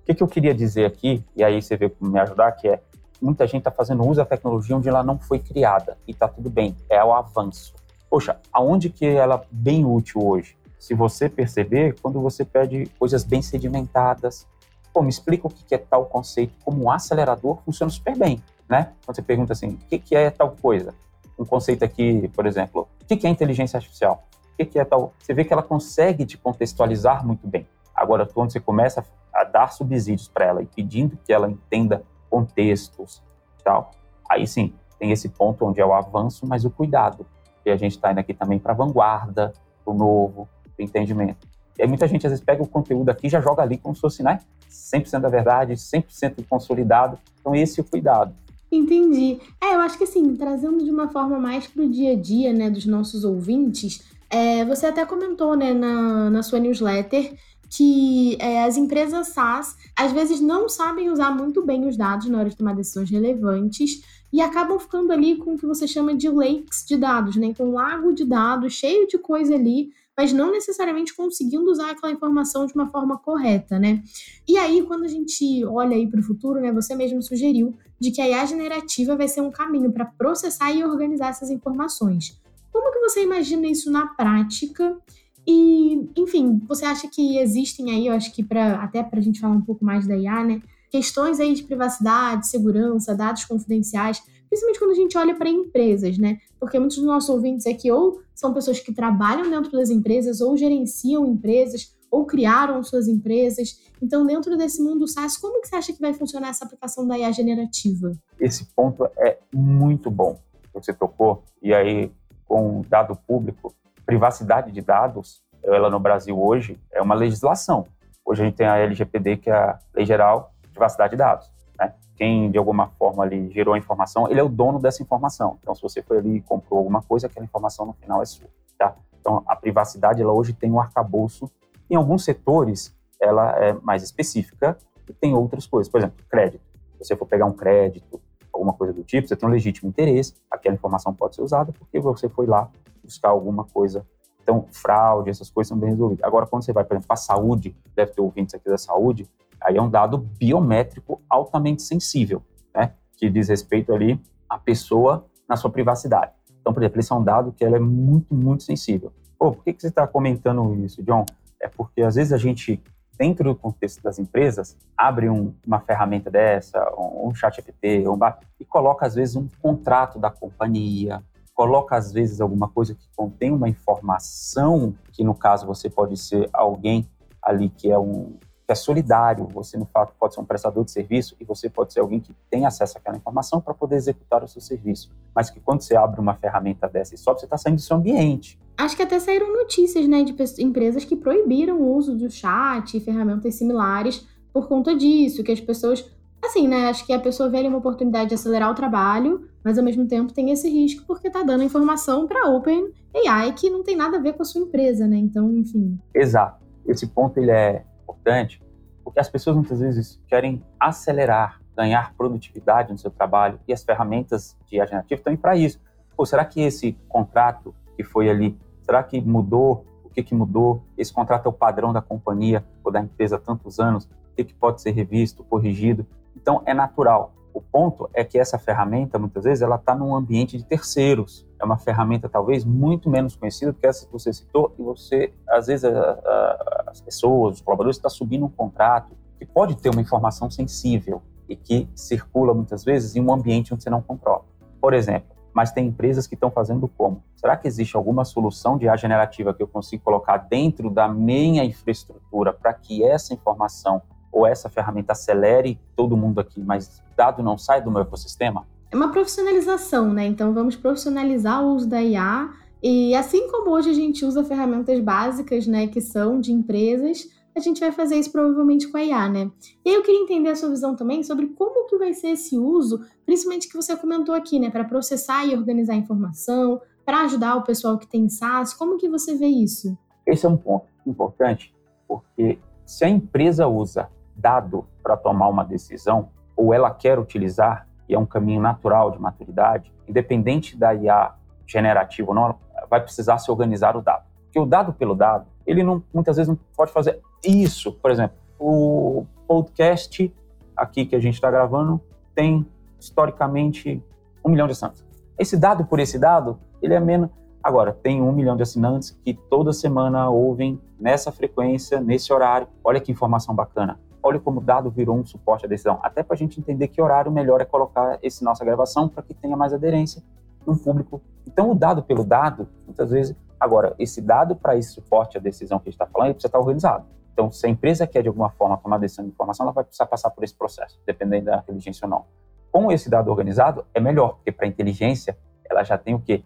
O 0.03 0.07
que, 0.07 0.15
que 0.15 0.23
eu 0.23 0.29
queria 0.29 0.55
dizer 0.55 0.85
aqui, 0.85 1.25
e 1.35 1.43
aí 1.43 1.61
você 1.61 1.77
veio 1.77 1.95
me 2.01 2.19
ajudar, 2.21 2.53
que 2.53 2.69
é 2.69 2.81
muita 3.25 3.47
gente 3.47 3.61
está 3.61 3.71
fazendo 3.71 4.07
uso 4.07 4.17
da 4.17 4.27
tecnologia 4.27 4.77
onde 4.77 4.89
ela 4.89 5.03
não 5.03 5.19
foi 5.19 5.39
criada 5.39 5.97
e 6.07 6.11
está 6.11 6.29
tudo 6.29 6.51
bem, 6.51 6.77
é 6.91 7.03
o 7.03 7.13
avanço. 7.15 7.75
Poxa, 8.11 8.39
aonde 8.53 8.91
que 8.91 9.07
ela 9.07 9.37
é 9.37 9.47
bem 9.51 9.85
útil 9.85 10.25
hoje? 10.25 10.57
Se 10.79 10.95
você 10.95 11.29
perceber, 11.29 11.97
quando 12.03 12.21
você 12.21 12.45
pede 12.45 12.87
coisas 12.99 13.25
bem 13.25 13.41
sedimentadas, 13.41 14.47
pô, 14.93 15.03
me 15.03 15.09
explica 15.09 15.47
o 15.47 15.51
que 15.51 15.75
é 15.75 15.79
tal 15.79 16.05
conceito, 16.05 16.55
como 16.63 16.85
um 16.85 16.91
acelerador 16.91 17.59
funciona 17.65 17.91
super 17.91 18.17
bem, 18.17 18.43
né? 18.69 18.93
Quando 19.05 19.17
você 19.17 19.23
pergunta 19.23 19.55
assim, 19.55 19.71
o 19.71 19.99
que 19.99 20.15
é 20.15 20.31
tal 20.31 20.51
coisa? 20.51 20.95
Um 21.39 21.45
conceito 21.45 21.83
aqui, 21.83 22.29
por 22.29 22.47
exemplo, 22.47 22.87
o 23.03 23.05
que 23.07 23.27
é 23.27 23.31
inteligência 23.31 23.79
artificial? 23.79 24.25
O 24.53 24.65
que 24.67 24.79
é 24.79 24.85
tal? 24.85 25.15
Você 25.19 25.33
vê 25.33 25.45
que 25.45 25.53
ela 25.53 25.63
consegue 25.63 26.27
te 26.27 26.37
contextualizar 26.37 27.27
muito 27.27 27.49
bem. 27.49 27.67
Agora, 27.95 28.27
quando 28.27 28.53
você 28.53 28.61
começa 28.61 29.05
a 29.33 29.45
dar 29.45 29.73
subsídios 29.73 30.29
para 30.29 30.45
ela 30.45 30.63
e 30.63 30.67
pedindo 30.67 31.19
que 31.25 31.33
ela 31.33 31.51
entenda 31.51 32.05
contextos 32.35 33.23
e 33.61 33.63
tal. 33.63 33.93
Aí 34.29 34.45
sim, 34.45 34.73
tem 34.99 35.13
esse 35.13 35.29
ponto 35.29 35.65
onde 35.65 35.81
é 35.81 35.87
o 35.87 35.95
avanço, 35.95 36.45
mas 36.45 36.65
o 36.65 36.71
cuidado. 36.71 37.25
E 37.65 37.71
a 37.71 37.77
gente 37.77 37.93
está 37.93 38.11
indo 38.11 38.19
aqui 38.19 38.35
também 38.35 38.59
para 38.59 38.73
a 38.73 38.75
vanguarda, 38.75 39.53
para 39.85 39.95
o 39.95 39.97
novo, 39.97 40.49
para 40.77 40.83
o 40.83 40.85
entendimento. 40.85 41.47
E 41.79 41.83
aí 41.83 41.89
muita 41.89 42.09
gente 42.09 42.27
às 42.27 42.33
vezes 42.33 42.45
pega 42.45 42.61
o 42.61 42.67
conteúdo 42.67 43.09
aqui 43.09 43.29
e 43.29 43.31
já 43.31 43.41
joga 43.41 43.63
ali 43.63 43.79
como 43.79 43.95
se 43.95 44.01
fosse, 44.01 44.23
né? 44.25 44.41
100% 44.69 45.21
da 45.21 45.29
verdade, 45.29 45.75
100% 45.75 46.45
consolidado. 46.49 47.19
Então 47.41 47.55
esse 47.55 47.79
é 47.79 47.83
o 47.83 47.87
cuidado. 47.87 48.35
Entendi. 48.71 49.41
É, 49.63 49.75
eu 49.77 49.81
acho 49.81 49.97
que 49.97 50.05
assim, 50.05 50.35
trazendo 50.35 50.85
de 50.85 50.91
uma 50.91 51.09
forma 51.09 51.39
mais 51.39 51.69
para 51.69 51.85
o 51.85 51.89
dia 51.89 52.13
a 52.13 52.17
dia, 52.17 52.53
né, 52.53 52.69
dos 52.69 52.87
nossos 52.87 53.25
ouvintes, 53.25 54.05
é, 54.29 54.65
você 54.65 54.87
até 54.87 55.07
comentou, 55.07 55.57
né, 55.57 55.73
na, 55.73 56.29
na 56.31 56.43
sua 56.43 56.59
newsletter 56.59 57.37
que 57.71 58.37
é, 58.41 58.65
as 58.65 58.77
empresas 58.77 59.29
SaaS 59.29 59.77
às 59.97 60.13
vezes 60.13 60.41
não 60.41 60.69
sabem 60.69 61.11
usar 61.11 61.31
muito 61.31 61.65
bem 61.65 61.87
os 61.87 61.97
dados 61.97 62.29
na 62.29 62.39
hora 62.39 62.51
de 62.51 62.57
tomar 62.57 62.75
decisões 62.75 63.11
relevantes 63.11 64.03
e 64.33 64.41
acabam 64.41 64.79
ficando 64.79 65.13
ali 65.13 65.37
com 65.37 65.55
o 65.55 65.59
que 65.59 65.65
você 65.65 65.87
chama 65.87 66.15
de 66.15 66.29
lakes 66.29 66.85
de 66.85 66.97
dados, 66.97 67.37
né? 67.37 67.55
Com 67.57 67.67
um 67.69 67.73
lago 67.75 68.13
de 68.13 68.25
dados 68.25 68.73
cheio 68.73 69.07
de 69.07 69.17
coisa 69.17 69.55
ali, 69.55 69.93
mas 70.17 70.33
não 70.33 70.51
necessariamente 70.51 71.15
conseguindo 71.15 71.71
usar 71.71 71.91
aquela 71.91 72.13
informação 72.13 72.67
de 72.67 72.75
uma 72.75 72.89
forma 72.89 73.17
correta, 73.17 73.79
né? 73.79 74.03
E 74.49 74.57
aí, 74.57 74.83
quando 74.83 75.05
a 75.05 75.09
gente 75.09 75.65
olha 75.65 75.97
aí 75.97 76.09
para 76.09 76.19
o 76.19 76.23
futuro, 76.23 76.61
né? 76.61 76.73
Você 76.73 76.97
mesmo 76.97 77.23
sugeriu 77.23 77.77
de 78.01 78.11
que 78.11 78.21
a 78.21 78.29
IA 78.29 78.45
generativa 78.47 79.17
vai 79.17 79.29
ser 79.29 79.41
um 79.41 79.53
caminho 79.53 79.93
para 79.93 80.05
processar 80.05 80.73
e 80.73 80.85
organizar 80.85 81.29
essas 81.29 81.51
informações. 81.51 82.41
Como 82.73 82.93
que 82.93 82.99
você 82.99 83.23
imagina 83.23 83.69
isso 83.69 83.89
na 83.89 84.09
prática? 84.09 84.99
E, 85.47 86.09
enfim, 86.17 86.61
você 86.67 86.85
acha 86.85 87.09
que 87.09 87.39
existem 87.39 87.91
aí, 87.91 88.07
eu 88.07 88.15
acho 88.15 88.33
que 88.33 88.43
para 88.43 88.83
até 88.83 89.03
para 89.03 89.19
a 89.19 89.23
gente 89.23 89.41
falar 89.41 89.55
um 89.55 89.61
pouco 89.61 89.85
mais 89.85 90.07
da 90.07 90.17
IA, 90.17 90.45
né? 90.45 90.63
Questões 90.91 91.41
aí 91.41 91.55
de 91.55 91.65
privacidade, 91.65 92.47
segurança, 92.47 93.15
dados 93.15 93.45
confidenciais, 93.45 94.23
principalmente 94.49 94.79
quando 94.79 94.91
a 94.93 94.95
gente 94.95 95.19
olha 95.19 95.35
para 95.35 95.49
empresas, 95.49 96.17
né? 96.17 96.39
Porque 96.59 96.79
muitos 96.79 96.97
dos 96.97 97.07
nossos 97.07 97.29
ouvintes 97.29 97.67
aqui 97.67 97.91
ou 97.91 98.23
são 98.35 98.55
pessoas 98.55 98.81
que 98.81 98.93
trabalham 98.93 99.51
dentro 99.51 99.73
das 99.73 99.91
empresas, 99.91 100.41
ou 100.41 100.57
gerenciam 100.57 101.27
empresas, 101.27 101.95
ou 102.11 102.25
criaram 102.25 102.83
suas 102.83 103.09
empresas. 103.09 103.81
Então, 104.01 104.25
dentro 104.25 104.57
desse 104.57 104.83
mundo 104.83 105.07
SaaS, 105.09 105.37
como 105.37 105.61
que 105.61 105.69
você 105.69 105.77
acha 105.77 105.93
que 105.93 106.01
vai 106.01 106.15
funcionar 106.15 106.49
essa 106.49 106.65
aplicação 106.65 107.07
da 107.07 107.19
IA 107.19 107.33
generativa? 107.33 108.13
Esse 108.39 108.65
ponto 108.77 109.05
é 109.17 109.39
muito 109.53 110.11
bom 110.11 110.39
que 110.63 110.69
você 110.73 110.93
tocou. 110.93 111.43
E 111.61 111.75
aí, 111.75 112.13
com 112.47 112.83
dado 112.89 113.17
público, 113.27 113.75
privacidade 114.05 114.71
de 114.71 114.81
dados, 114.81 115.43
ela 115.63 115.91
no 115.91 115.99
Brasil 115.99 116.41
hoje 116.41 116.81
é 116.93 117.01
uma 117.01 117.15
legislação. 117.15 117.87
Hoje 118.25 118.43
a 118.43 118.45
gente 118.47 118.57
tem 118.57 118.67
a 118.67 118.79
LGPD, 118.79 119.39
que 119.39 119.51
é 119.51 119.55
a 119.55 119.79
Lei 119.95 120.07
Geral 120.07 120.53
de 120.63 120.69
Privacidade 120.69 121.11
de 121.13 121.17
Dados. 121.17 121.51
Né? 121.79 121.93
Quem, 122.17 122.51
de 122.51 122.59
alguma 122.59 122.89
forma, 122.99 123.23
ali 123.23 123.51
gerou 123.51 123.75
a 123.75 123.79
informação, 123.79 124.31
ele 124.31 124.41
é 124.41 124.43
o 124.43 124.49
dono 124.49 124.79
dessa 124.79 125.03
informação. 125.03 125.59
Então, 125.61 125.75
se 125.75 125.83
você 125.83 126.03
foi 126.03 126.19
ali 126.19 126.37
e 126.37 126.41
comprou 126.41 126.79
alguma 126.79 127.03
coisa, 127.03 127.27
aquela 127.27 127.45
informação 127.45 127.87
no 127.87 127.93
final 127.95 128.23
é 128.23 128.27
sua. 128.27 128.49
Tá? 128.79 128.95
Então, 129.21 129.43
a 129.47 129.57
privacidade, 129.57 130.23
ela 130.23 130.33
hoje 130.33 130.53
tem 130.53 130.71
um 130.71 130.81
arcabouço. 130.81 131.51
Em 131.91 131.97
alguns 131.97 132.25
setores, 132.25 132.95
ela 133.21 133.53
é 133.59 133.73
mais 133.75 134.03
específica 134.03 134.77
e 135.09 135.13
tem 135.13 135.35
outras 135.35 135.67
coisas. 135.67 135.91
Por 135.91 135.99
exemplo, 135.99 136.25
crédito. 136.29 136.63
Se 136.93 137.05
você 137.05 137.17
for 137.17 137.27
pegar 137.27 137.47
um 137.47 137.53
crédito, 137.53 138.21
alguma 138.53 138.73
coisa 138.73 138.93
do 138.93 139.03
tipo, 139.03 139.27
você 139.29 139.37
tem 139.37 139.49
um 139.49 139.53
legítimo 139.53 139.89
interesse, 139.89 140.35
aquela 140.51 140.75
informação 140.75 141.13
pode 141.13 141.35
ser 141.35 141.43
usada 141.43 141.73
porque 141.73 141.99
você 141.99 142.29
foi 142.29 142.47
lá 142.47 142.71
buscar 143.05 143.31
alguma 143.31 143.65
coisa. 143.65 144.07
Então, 144.43 144.67
fraude, 144.71 145.31
essas 145.31 145.51
coisas 145.51 145.69
são 145.69 145.79
bem 145.79 145.91
resolvidas. 145.91 146.25
Agora, 146.25 146.47
quando 146.47 146.65
você 146.65 146.73
vai, 146.73 146.85
por 146.85 146.95
exemplo, 146.95 147.09
para 147.09 147.15
a 147.15 147.19
saúde, 147.19 147.77
deve 147.95 148.13
ter 148.13 148.21
ouvintes 148.21 148.55
aqui 148.55 148.69
da 148.69 148.79
saúde, 148.79 149.29
aí 149.61 149.77
é 149.77 149.83
um 149.83 149.89
dado 149.89 150.19
biométrico 150.19 151.23
altamente 151.29 151.83
sensível, 151.83 152.43
né? 152.75 152.93
Que 153.17 153.31
diz 153.31 153.49
respeito 153.49 153.93
ali 153.93 154.21
à 154.49 154.59
pessoa 154.59 155.27
na 155.49 155.57
sua 155.57 155.71
privacidade. 155.71 156.33
Então, 156.61 156.73
por 156.73 156.83
exemplo, 156.83 157.01
esse 157.01 157.13
é 157.13 157.15
um 157.17 157.25
dado 157.25 157.53
que 157.53 157.65
ela 157.65 157.77
é 157.77 157.81
muito, 157.81 158.35
muito 158.35 158.63
sensível. 158.63 159.13
Pô, 159.39 159.53
por 159.53 159.65
que, 159.65 159.73
que 159.73 159.81
você 159.81 159.89
está 159.89 160.07
comentando 160.07 160.75
isso, 160.85 161.03
John? 161.03 161.25
é 161.65 161.69
porque 161.69 162.03
às 162.03 162.15
vezes 162.15 162.33
a 162.33 162.37
gente, 162.37 162.83
dentro 163.19 163.45
do 163.45 163.57
contexto 163.57 164.03
das 164.03 164.19
empresas, 164.19 164.77
abre 164.97 165.31
um, 165.31 165.55
uma 165.67 165.81
ferramenta 165.81 166.31
dessa, 166.31 166.79
um, 166.97 167.29
um 167.29 167.35
chat 167.35 167.57
GPT, 167.57 168.07
um, 168.07 168.19
e 168.61 168.65
coloca 168.65 169.07
às 169.07 169.15
vezes 169.15 169.35
um 169.35 169.49
contrato 169.63 170.19
da 170.19 170.31
companhia, 170.31 171.23
coloca 171.55 171.97
às 171.97 172.13
vezes 172.13 172.41
alguma 172.41 172.69
coisa 172.69 172.95
que 172.95 173.09
contém 173.17 173.53
uma 173.53 173.69
informação, 173.69 174.95
que 175.13 175.23
no 175.23 175.35
caso 175.35 175.67
você 175.67 175.89
pode 175.89 176.17
ser 176.17 176.49
alguém 176.53 177.09
ali 177.41 177.71
que 177.71 177.91
é 177.91 177.99
um 177.99 178.37
que 178.67 178.73
é 178.73 178.75
solidário, 178.75 179.47
você 179.47 179.77
no 179.77 179.85
fato 179.85 180.15
pode 180.19 180.33
ser 180.33 180.41
um 180.41 180.45
prestador 180.45 180.85
de 180.85 180.91
serviço 180.91 181.37
e 181.39 181.45
você 181.45 181.69
pode 181.69 181.93
ser 181.93 182.01
alguém 182.01 182.19
que 182.19 182.35
tem 182.51 182.65
acesso 182.65 182.97
àquela 182.97 183.15
informação 183.15 183.61
para 183.61 183.75
poder 183.75 183.97
executar 183.97 184.43
o 184.43 184.49
seu 184.49 184.61
serviço. 184.61 185.11
Mas 185.35 185.51
que 185.51 185.61
quando 185.61 185.83
você 185.83 185.95
abre 185.95 186.19
uma 186.19 186.35
ferramenta 186.35 186.89
dessa 186.89 187.15
e 187.15 187.19
sobe, 187.19 187.41
você 187.41 187.45
está 187.45 187.59
saindo 187.59 187.77
do 187.77 187.83
seu 187.83 187.97
ambiente. 187.99 188.59
Acho 188.79 188.97
que 188.97 189.03
até 189.03 189.21
saíram 189.21 189.53
notícias, 189.53 190.09
né, 190.09 190.25
de 190.25 190.35
empresas 190.63 191.05
que 191.05 191.15
proibiram 191.15 191.79
o 191.79 191.95
uso 191.95 192.17
do 192.17 192.31
chat 192.31 192.97
e 192.97 193.01
ferramentas 193.01 193.55
similares 193.55 194.27
por 194.51 194.67
conta 194.67 194.97
disso, 194.97 195.45
que 195.45 195.53
as 195.53 195.61
pessoas, 195.61 196.11
assim, 196.47 196.69
né, 196.69 196.89
acho 196.89 197.07
que 197.07 197.13
a 197.13 197.21
pessoa 197.21 197.49
vê 197.49 197.59
ali 197.59 197.69
uma 197.69 197.79
oportunidade 197.79 198.31
de 198.31 198.35
acelerar 198.35 198.71
o 198.71 198.75
trabalho, 198.75 199.49
mas 199.63 199.79
ao 199.79 199.85
mesmo 199.85 200.07
tempo 200.07 200.33
tem 200.33 200.51
esse 200.51 200.69
risco 200.69 201.05
porque 201.07 201.29
está 201.29 201.43
dando 201.43 201.65
informação 201.65 202.27
para 202.27 202.49
Open 202.51 202.93
AI 203.15 203.53
que 203.53 203.71
não 203.71 203.83
tem 203.83 203.97
nada 203.97 204.19
a 204.19 204.21
ver 204.21 204.35
com 204.35 204.43
a 204.43 204.45
sua 204.45 204.61
empresa, 204.61 205.07
né? 205.07 205.17
Então, 205.17 205.51
enfim. 205.53 205.99
Exato. 206.15 206.65
Esse 206.87 207.07
ponto 207.07 207.39
ele 207.39 207.51
é 207.51 207.85
importante, 208.03 208.61
porque 209.03 209.21
as 209.21 209.29
pessoas 209.29 209.57
muitas 209.57 209.81
vezes 209.81 210.21
querem 210.27 210.63
acelerar, 210.79 211.61
ganhar 211.77 212.15
produtividade 212.15 212.93
no 212.93 212.99
seu 212.99 213.11
trabalho 213.11 213.59
e 213.67 213.73
as 213.73 213.83
ferramentas 213.83 214.57
de 214.67 214.81
agente 214.81 215.15
estão 215.15 215.37
para 215.37 215.57
isso. 215.57 215.81
Pô, 216.17 216.27
será 216.27 216.45
que 216.45 216.61
esse 216.61 216.97
contrato 217.09 217.75
que 217.97 218.05
foi 218.05 218.29
ali, 218.29 218.57
será 218.83 219.03
que 219.03 219.21
mudou? 219.21 219.85
O 220.05 220.11
que, 220.11 220.23
que 220.23 220.35
mudou? 220.35 220.85
Esse 220.97 221.13
contrato 221.13 221.47
é 221.47 221.49
o 221.49 221.53
padrão 221.53 221.93
da 221.93 222.01
companhia 222.01 222.65
ou 222.85 222.93
da 222.93 223.01
empresa 223.01 223.37
há 223.37 223.39
tantos 223.39 223.81
anos? 223.81 224.05
O 224.05 224.37
que, 224.37 224.45
que 224.45 224.55
pode 224.55 224.81
ser 224.81 224.93
revisto, 224.93 225.43
corrigido? 225.45 226.07
Então, 226.45 226.61
é 226.67 226.75
natural. 226.75 227.33
O 227.55 227.63
ponto 227.63 228.11
é 228.13 228.23
que 228.23 228.39
essa 228.39 228.59
ferramenta, 228.59 229.19
muitas 229.19 229.45
vezes, 229.45 229.63
ela 229.63 229.77
está 229.77 229.95
num 229.95 230.15
ambiente 230.15 230.59
de 230.59 230.65
terceiros. 230.65 231.49
É 231.59 231.65
uma 231.65 231.79
ferramenta, 231.79 232.29
talvez, 232.29 232.67
muito 232.67 233.09
menos 233.09 233.35
conhecida 233.35 233.73
do 233.73 233.79
que 233.79 233.87
essa 233.87 234.05
que 234.05 234.13
você 234.13 234.31
citou, 234.31 234.75
e 234.79 234.83
você, 234.83 235.33
às 235.49 235.69
vezes, 235.69 235.87
a, 235.87 235.91
a, 235.91 236.85
as 236.89 237.01
pessoas, 237.01 237.55
os 237.55 237.61
colaboradores, 237.63 237.97
estão 237.97 238.11
tá 238.11 238.15
subindo 238.15 238.45
um 238.45 238.51
contrato 238.51 239.17
que 239.39 239.47
pode 239.47 239.75
ter 239.77 239.89
uma 239.89 240.03
informação 240.03 240.51
sensível 240.51 241.23
e 241.49 241.57
que 241.57 241.89
circula, 241.95 242.53
muitas 242.53 242.85
vezes, 242.85 243.17
em 243.17 243.23
um 243.23 243.33
ambiente 243.33 243.73
onde 243.73 243.83
você 243.83 243.89
não 243.89 244.03
controla. 244.03 244.45
Por 244.79 244.93
exemplo, 244.93 245.35
mas 245.55 245.73
tem 245.73 245.87
empresas 245.87 246.27
que 246.27 246.35
estão 246.35 246.51
fazendo 246.51 246.87
como? 246.89 247.25
Será 247.37 247.57
que 247.57 247.67
existe 247.67 247.97
alguma 247.97 248.27
solução 248.27 248.77
de 248.77 248.85
IA 248.85 248.97
generativa 248.97 249.55
que 249.55 249.63
eu 249.63 249.69
consigo 249.69 250.05
colocar 250.05 250.37
dentro 250.37 250.91
da 250.91 251.09
minha 251.09 251.65
infraestrutura 251.65 252.53
para 252.53 252.75
que 252.75 253.03
essa 253.03 253.33
informação 253.33 254.03
ou 254.35 254.47
essa 254.47 254.69
ferramenta 254.69 255.13
acelere 255.13 255.79
todo 255.95 256.17
mundo 256.17 256.41
aqui, 256.41 256.61
mas 256.61 257.01
dado 257.17 257.43
não 257.43 257.57
sai 257.57 257.81
do 257.81 257.91
meu 257.91 258.03
ecossistema? 258.03 258.67
É 258.91 258.97
uma 258.97 259.13
profissionalização, 259.13 260.13
né? 260.13 260.27
Então 260.27 260.53
vamos 260.53 260.75
profissionalizar 260.75 261.65
o 261.65 261.75
uso 261.75 261.89
da 261.89 262.03
IA 262.03 262.51
e 262.83 263.15
assim 263.15 263.49
como 263.51 263.71
hoje 263.71 263.91
a 263.91 263.95
gente 263.95 264.25
usa 264.25 264.45
ferramentas 264.45 265.01
básicas, 265.01 265.67
né, 265.67 265.87
que 265.87 266.01
são 266.01 266.39
de 266.39 266.53
empresas, 266.53 267.31
a 267.57 267.61
gente 267.61 267.81
vai 267.81 267.93
fazer 267.93 268.17
isso 268.17 268.31
provavelmente 268.31 268.89
com 268.89 268.99
a 268.99 269.05
IA, 269.05 269.29
né? 269.29 269.51
E 269.85 269.91
aí 269.91 269.95
eu 269.95 270.03
queria 270.03 270.21
entender 270.21 270.51
a 270.51 270.57
sua 270.57 270.69
visão 270.69 270.97
também 270.97 271.23
sobre 271.23 271.47
como 271.47 271.87
que 271.87 271.97
vai 271.97 272.13
ser 272.13 272.31
esse 272.31 272.59
uso, 272.59 273.01
principalmente 273.25 273.69
que 273.69 273.77
você 273.77 273.97
comentou 273.97 274.35
aqui, 274.35 274.59
né, 274.59 274.69
para 274.69 274.85
processar 274.85 275.47
e 275.47 275.55
organizar 275.55 275.95
informação, 275.95 276.81
para 277.07 277.21
ajudar 277.23 277.57
o 277.57 277.63
pessoal 277.63 277.97
que 277.97 278.07
tem 278.07 278.29
SaaS, 278.29 278.75
como 278.75 278.99
que 278.99 279.09
você 279.09 279.37
vê 279.37 279.47
isso? 279.47 279.97
Esse 280.27 280.45
é 280.45 280.49
um 280.49 280.57
ponto 280.57 280.87
importante, 281.07 281.73
porque 282.09 282.59
se 282.85 283.05
a 283.05 283.09
empresa 283.09 283.67
usa 283.67 284.11
dado 284.37 284.87
para 285.03 285.17
tomar 285.17 285.49
uma 285.49 285.65
decisão, 285.65 286.29
ou 286.57 286.73
ela 286.73 286.91
quer 286.91 287.19
utilizar, 287.19 287.87
e 288.09 288.15
é 288.15 288.19
um 288.19 288.27
caminho 288.27 288.61
natural 288.61 289.11
de 289.11 289.19
maturidade, 289.19 289.93
independente 290.07 290.77
da 290.77 290.95
IA 290.95 291.35
generativa 291.67 292.31
ou 292.31 292.35
não, 292.35 292.57
vai 292.91 293.01
precisar 293.01 293.39
se 293.39 293.51
organizar 293.51 293.97
o 293.97 294.03
dado. 294.03 294.25
Porque 294.45 294.61
o 294.61 294.67
dado 294.67 294.93
pelo 294.93 295.15
dado, 295.15 295.47
ele 295.67 295.83
não, 295.83 296.03
muitas 296.13 296.37
vezes 296.37 296.49
não 296.49 296.59
pode 296.77 296.93
fazer 296.93 297.21
isso. 297.43 297.93
Por 297.93 298.11
exemplo, 298.11 298.37
o 298.59 299.27
podcast 299.49 300.33
aqui 300.77 301.07
que 301.07 301.17
a 301.17 301.21
gente 301.21 301.35
está 301.35 301.51
gravando 301.51 302.01
tem, 302.35 302.67
historicamente, 303.01 304.03
um 304.45 304.51
milhão 304.51 304.67
de 304.67 304.73
assinantes. 304.73 305.05
Esse 305.39 305.57
dado 305.57 305.85
por 305.85 305.99
esse 305.99 306.19
dado, 306.19 306.59
ele 306.83 306.95
é 306.95 307.01
menos... 307.01 307.31
Agora, 307.63 307.95
tem 307.95 308.21
um 308.21 308.31
milhão 308.31 308.57
de 308.57 308.63
assinantes 308.63 309.19
que 309.25 309.33
toda 309.33 309.73
semana 309.73 310.29
ouvem 310.29 310.79
nessa 311.01 311.33
frequência, 311.33 311.99
nesse 311.99 312.31
horário. 312.31 312.69
Olha 312.85 313.01
que 313.01 313.11
informação 313.11 313.55
bacana 313.55 313.99
olha 314.25 314.41
como 314.41 314.59
o 314.59 314.63
dado 314.63 314.91
virou 314.91 315.17
um 315.17 315.25
suporte 315.25 315.67
à 315.67 315.69
decisão, 315.69 316.01
até 316.03 316.23
para 316.23 316.35
a 316.35 316.37
gente 316.37 316.59
entender 316.59 316.89
que 316.89 317.01
horário 317.01 317.31
melhor 317.31 317.61
é 317.61 317.65
colocar 317.65 318.19
esse 318.23 318.43
nossa 318.43 318.65
gravação 318.65 319.07
para 319.07 319.23
que 319.23 319.35
tenha 319.35 319.55
mais 319.55 319.75
aderência 319.75 320.23
no 320.67 320.77
público. 320.77 321.21
Então, 321.47 321.71
o 321.71 321.75
dado 321.75 322.03
pelo 322.03 322.25
dado, 322.25 322.67
muitas 322.87 323.11
vezes, 323.11 323.37
agora, 323.61 323.95
esse 323.99 324.23
dado 324.23 324.57
para 324.57 324.77
esse 324.77 324.93
suporte 324.93 325.37
à 325.37 325.41
decisão 325.41 325.79
que 325.79 325.89
a 325.89 325.91
gente 325.91 326.01
está 326.01 326.07
falando, 326.07 326.29
ele 326.29 326.35
precisa 326.35 326.49
estar 326.49 326.59
organizado. 326.59 327.05
Então, 327.35 327.53
se 327.53 327.67
a 327.67 327.69
empresa 327.69 328.07
quer, 328.07 328.23
de 328.23 328.29
alguma 328.29 328.49
forma, 328.49 328.79
tomar 328.79 328.97
decisão 328.97 329.27
de 329.27 329.31
informação, 329.31 329.67
ela 329.67 329.73
vai 329.73 329.85
precisar 329.85 330.07
passar 330.07 330.31
por 330.31 330.43
esse 330.43 330.55
processo, 330.55 330.99
dependendo 331.05 331.47
da 331.47 331.59
inteligência 331.59 332.07
ou 332.07 332.11
não. 332.11 332.25
Com 332.73 332.91
esse 332.91 333.11
dado 333.11 333.31
organizado, 333.31 333.85
é 333.93 334.01
melhor, 334.01 334.37
porque 334.37 334.51
para 334.51 334.65
a 334.65 334.69
inteligência, 334.69 335.37
ela 335.69 335.85
já 335.85 335.99
tem 335.99 336.15
o 336.15 336.21
quê? 336.21 336.43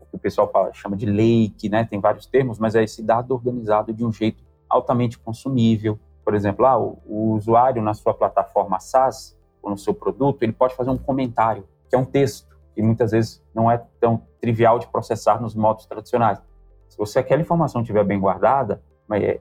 O 0.00 0.06
que 0.06 0.16
o 0.16 0.18
pessoal 0.18 0.50
fala, 0.50 0.72
chama 0.72 0.96
de 0.96 1.06
lake, 1.06 1.68
né? 1.68 1.84
Tem 1.84 2.00
vários 2.00 2.26
termos, 2.26 2.58
mas 2.58 2.74
é 2.74 2.82
esse 2.82 3.02
dado 3.02 3.32
organizado 3.32 3.92
de 3.92 4.04
um 4.04 4.12
jeito 4.12 4.42
altamente 4.68 5.18
consumível, 5.18 5.98
por 6.30 6.36
exemplo, 6.36 6.64
ah, 6.64 6.78
o, 6.78 6.96
o 7.06 7.32
usuário 7.32 7.82
na 7.82 7.92
sua 7.92 8.14
plataforma 8.14 8.78
SaaS 8.78 9.36
ou 9.60 9.68
no 9.68 9.76
seu 9.76 9.92
produto, 9.92 10.44
ele 10.44 10.52
pode 10.52 10.76
fazer 10.76 10.88
um 10.88 10.96
comentário, 10.96 11.66
que 11.88 11.96
é 11.96 11.98
um 11.98 12.04
texto, 12.04 12.56
que 12.72 12.80
muitas 12.80 13.10
vezes 13.10 13.42
não 13.52 13.68
é 13.68 13.82
tão 13.98 14.22
trivial 14.40 14.78
de 14.78 14.86
processar 14.86 15.42
nos 15.42 15.56
modos 15.56 15.86
tradicionais. 15.86 16.40
Se 16.88 16.96
você 16.96 17.18
aquela 17.18 17.42
informação 17.42 17.80
estiver 17.80 18.04
bem 18.04 18.20
guardada, 18.20 18.80